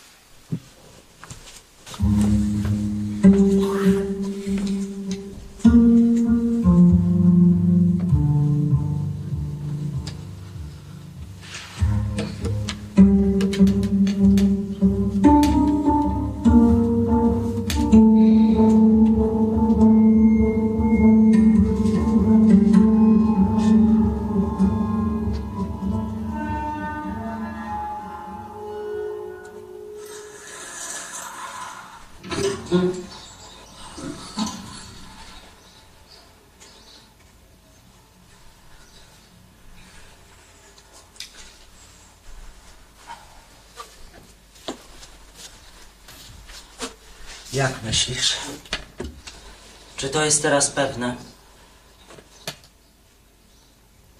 [50.32, 51.16] Jest teraz pewne?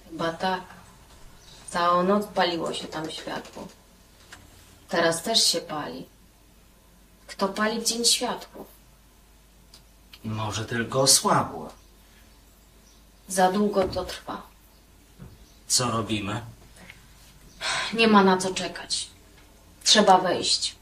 [0.09, 0.61] Chyba tak.
[1.69, 3.67] Całą noc paliło się tam światło.
[4.89, 6.05] Teraz też się pali.
[7.27, 8.65] Kto pali w dzień światło?
[10.23, 11.69] Może tylko osłabło.
[13.27, 14.41] Za długo to trwa.
[15.67, 16.41] Co robimy?
[17.93, 19.07] Nie ma na co czekać.
[19.83, 20.75] Trzeba wejść.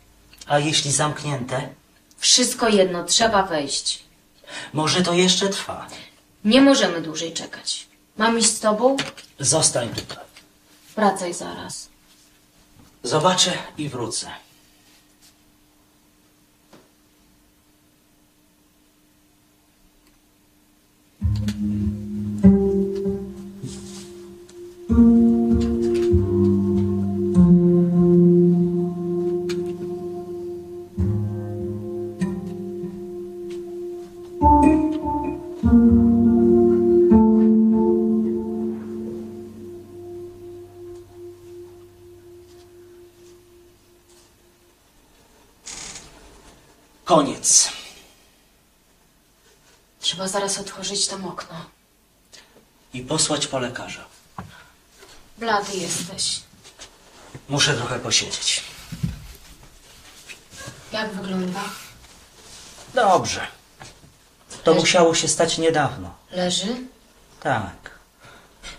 [0.47, 1.69] A jeśli zamknięte?
[2.17, 4.10] Wszystko jedno, trzeba wejść.
[4.73, 5.87] Może to jeszcze trwa.
[6.45, 7.87] Nie możemy dłużej czekać.
[8.17, 8.97] Mam iść z tobą?
[9.39, 10.25] Zostań tutaj.
[10.95, 11.87] Wracaj zaraz.
[13.03, 14.27] Zobaczę i wrócę.
[47.11, 47.69] Koniec.
[49.99, 51.65] Trzeba zaraz otworzyć tam okno.
[52.93, 54.05] I posłać po lekarza.
[55.37, 56.41] Blady jesteś.
[57.49, 58.63] Muszę trochę posiedzieć.
[60.91, 61.63] Jak wygląda?
[62.93, 63.47] Dobrze.
[64.63, 66.13] To musiało się stać niedawno.
[66.31, 66.75] Leży?
[67.39, 67.99] Tak.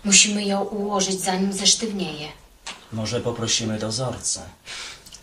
[0.03, 2.31] Musimy ją ułożyć, zanim zesztywnieje.
[2.91, 4.41] Może poprosimy dozorcę.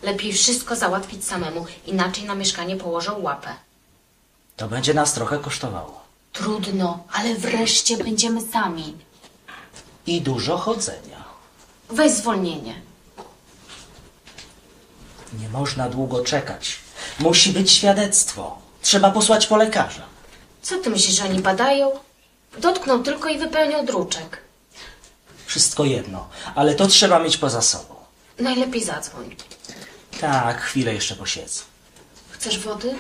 [0.02, 3.48] Lepiej wszystko załatwić samemu, inaczej na mieszkanie położą łapę.
[4.56, 6.00] To będzie nas trochę kosztowało.
[6.32, 8.96] Trudno, ale wreszcie będziemy sami.
[10.06, 11.24] I dużo chodzenia.
[11.90, 12.80] Weź zwolnienie.
[15.38, 16.76] Nie można długo czekać.
[17.18, 18.58] Musi być świadectwo.
[18.82, 20.02] Trzeba posłać po lekarza.
[20.62, 21.90] Co ty myślisz, że oni badają?
[22.58, 24.38] Dotknął tylko i wypełniał druczek.
[25.46, 27.94] Wszystko jedno, ale to trzeba mieć poza sobą.
[28.38, 29.36] Najlepiej zadzwoń.
[30.20, 31.62] Tak, chwilę jeszcze posiedzę.
[32.30, 32.94] Chcesz wody?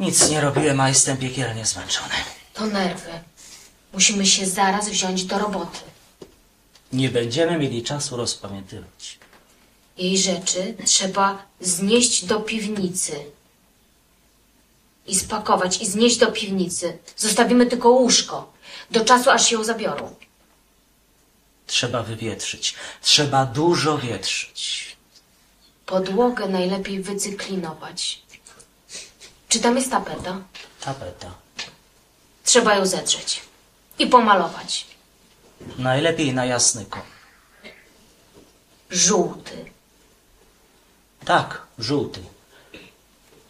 [0.00, 2.14] Nic nie robiłem, a jestem piekielnie zmęczony.
[2.54, 3.10] To nerwy.
[3.92, 5.78] Musimy się zaraz wziąć do roboty.
[6.92, 9.18] Nie będziemy mieli czasu rozpamiętywać.
[9.96, 13.24] Jej rzeczy trzeba znieść do piwnicy.
[15.06, 16.98] I spakować i znieść do piwnicy.
[17.16, 18.52] Zostawimy tylko łóżko.
[18.90, 20.14] Do czasu, aż ją zabiorą.
[21.66, 22.74] Trzeba wywietrzyć.
[23.02, 24.93] Trzeba dużo wietrzyć.
[25.86, 28.22] Podłogę najlepiej wycyklinować.
[29.48, 30.40] Czy tam jest tapeta?
[30.80, 31.30] Tapeta.
[32.44, 33.42] Trzeba ją zetrzeć
[33.98, 34.86] i pomalować.
[35.78, 37.06] Najlepiej na jasny kolor.
[38.90, 39.64] Żółty.
[41.24, 42.20] Tak, żółty.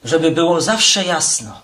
[0.04, 1.62] Żeby było zawsze jasno.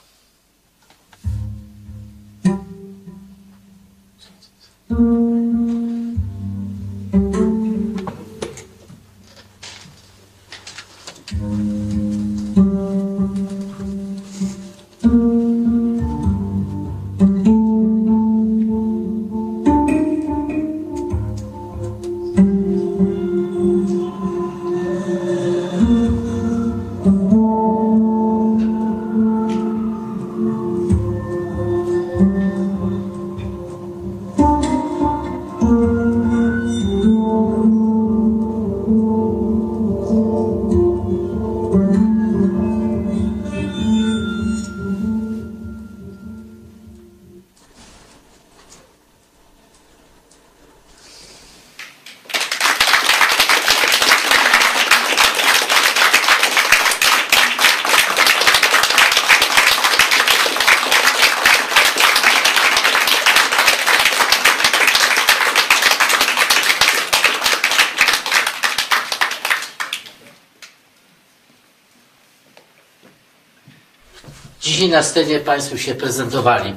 [75.00, 76.76] Na scenie Państwo się prezentowali.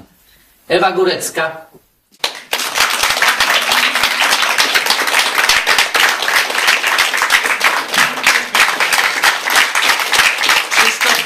[0.67, 1.65] Ewa Górecka,
[10.69, 11.25] Krzysztof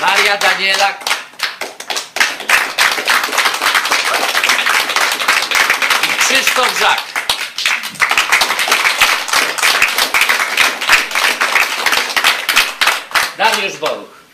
[0.00, 1.04] Maria Danielak,
[6.02, 7.16] i Krzysztof Żak.
[13.66, 14.26] Dariusz Boruch.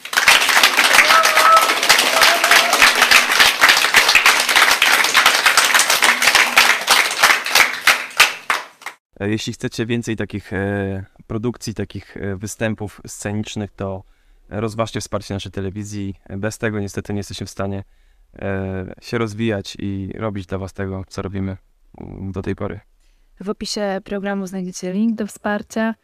[9.20, 14.04] E, Jeśli chcecie więcej takich e, produkcji, takich e, występów scenicznych, to
[14.48, 16.14] rozważcie wsparcie naszej telewizji.
[16.30, 17.84] Bez tego niestety nie jesteśmy w stanie
[19.00, 21.56] się rozwijać i robić dla Was tego, co robimy
[22.00, 22.80] mm, do tej pory.
[23.40, 25.94] W opisie programu znajdziecie link do wsparcia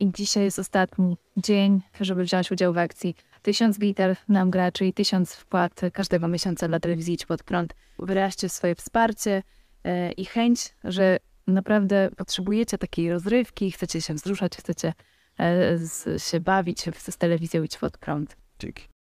[0.00, 4.92] i dzisiaj jest ostatni dzień, żeby wziąć udział w akcji 1000 liter nam gra, czyli
[4.92, 7.74] 1000 wpłat każdego miesiąca dla telewizji Idź Pod Prąd.
[7.98, 9.42] Wyraźcie swoje wsparcie
[9.84, 14.92] e, i chęć, że naprawdę potrzebujecie takiej rozrywki, chcecie się wzruszać, chcecie
[15.40, 15.78] e,
[16.18, 18.36] się bawić z telewizją Idź Pod Prąd.
[18.58, 18.91] Dzięki.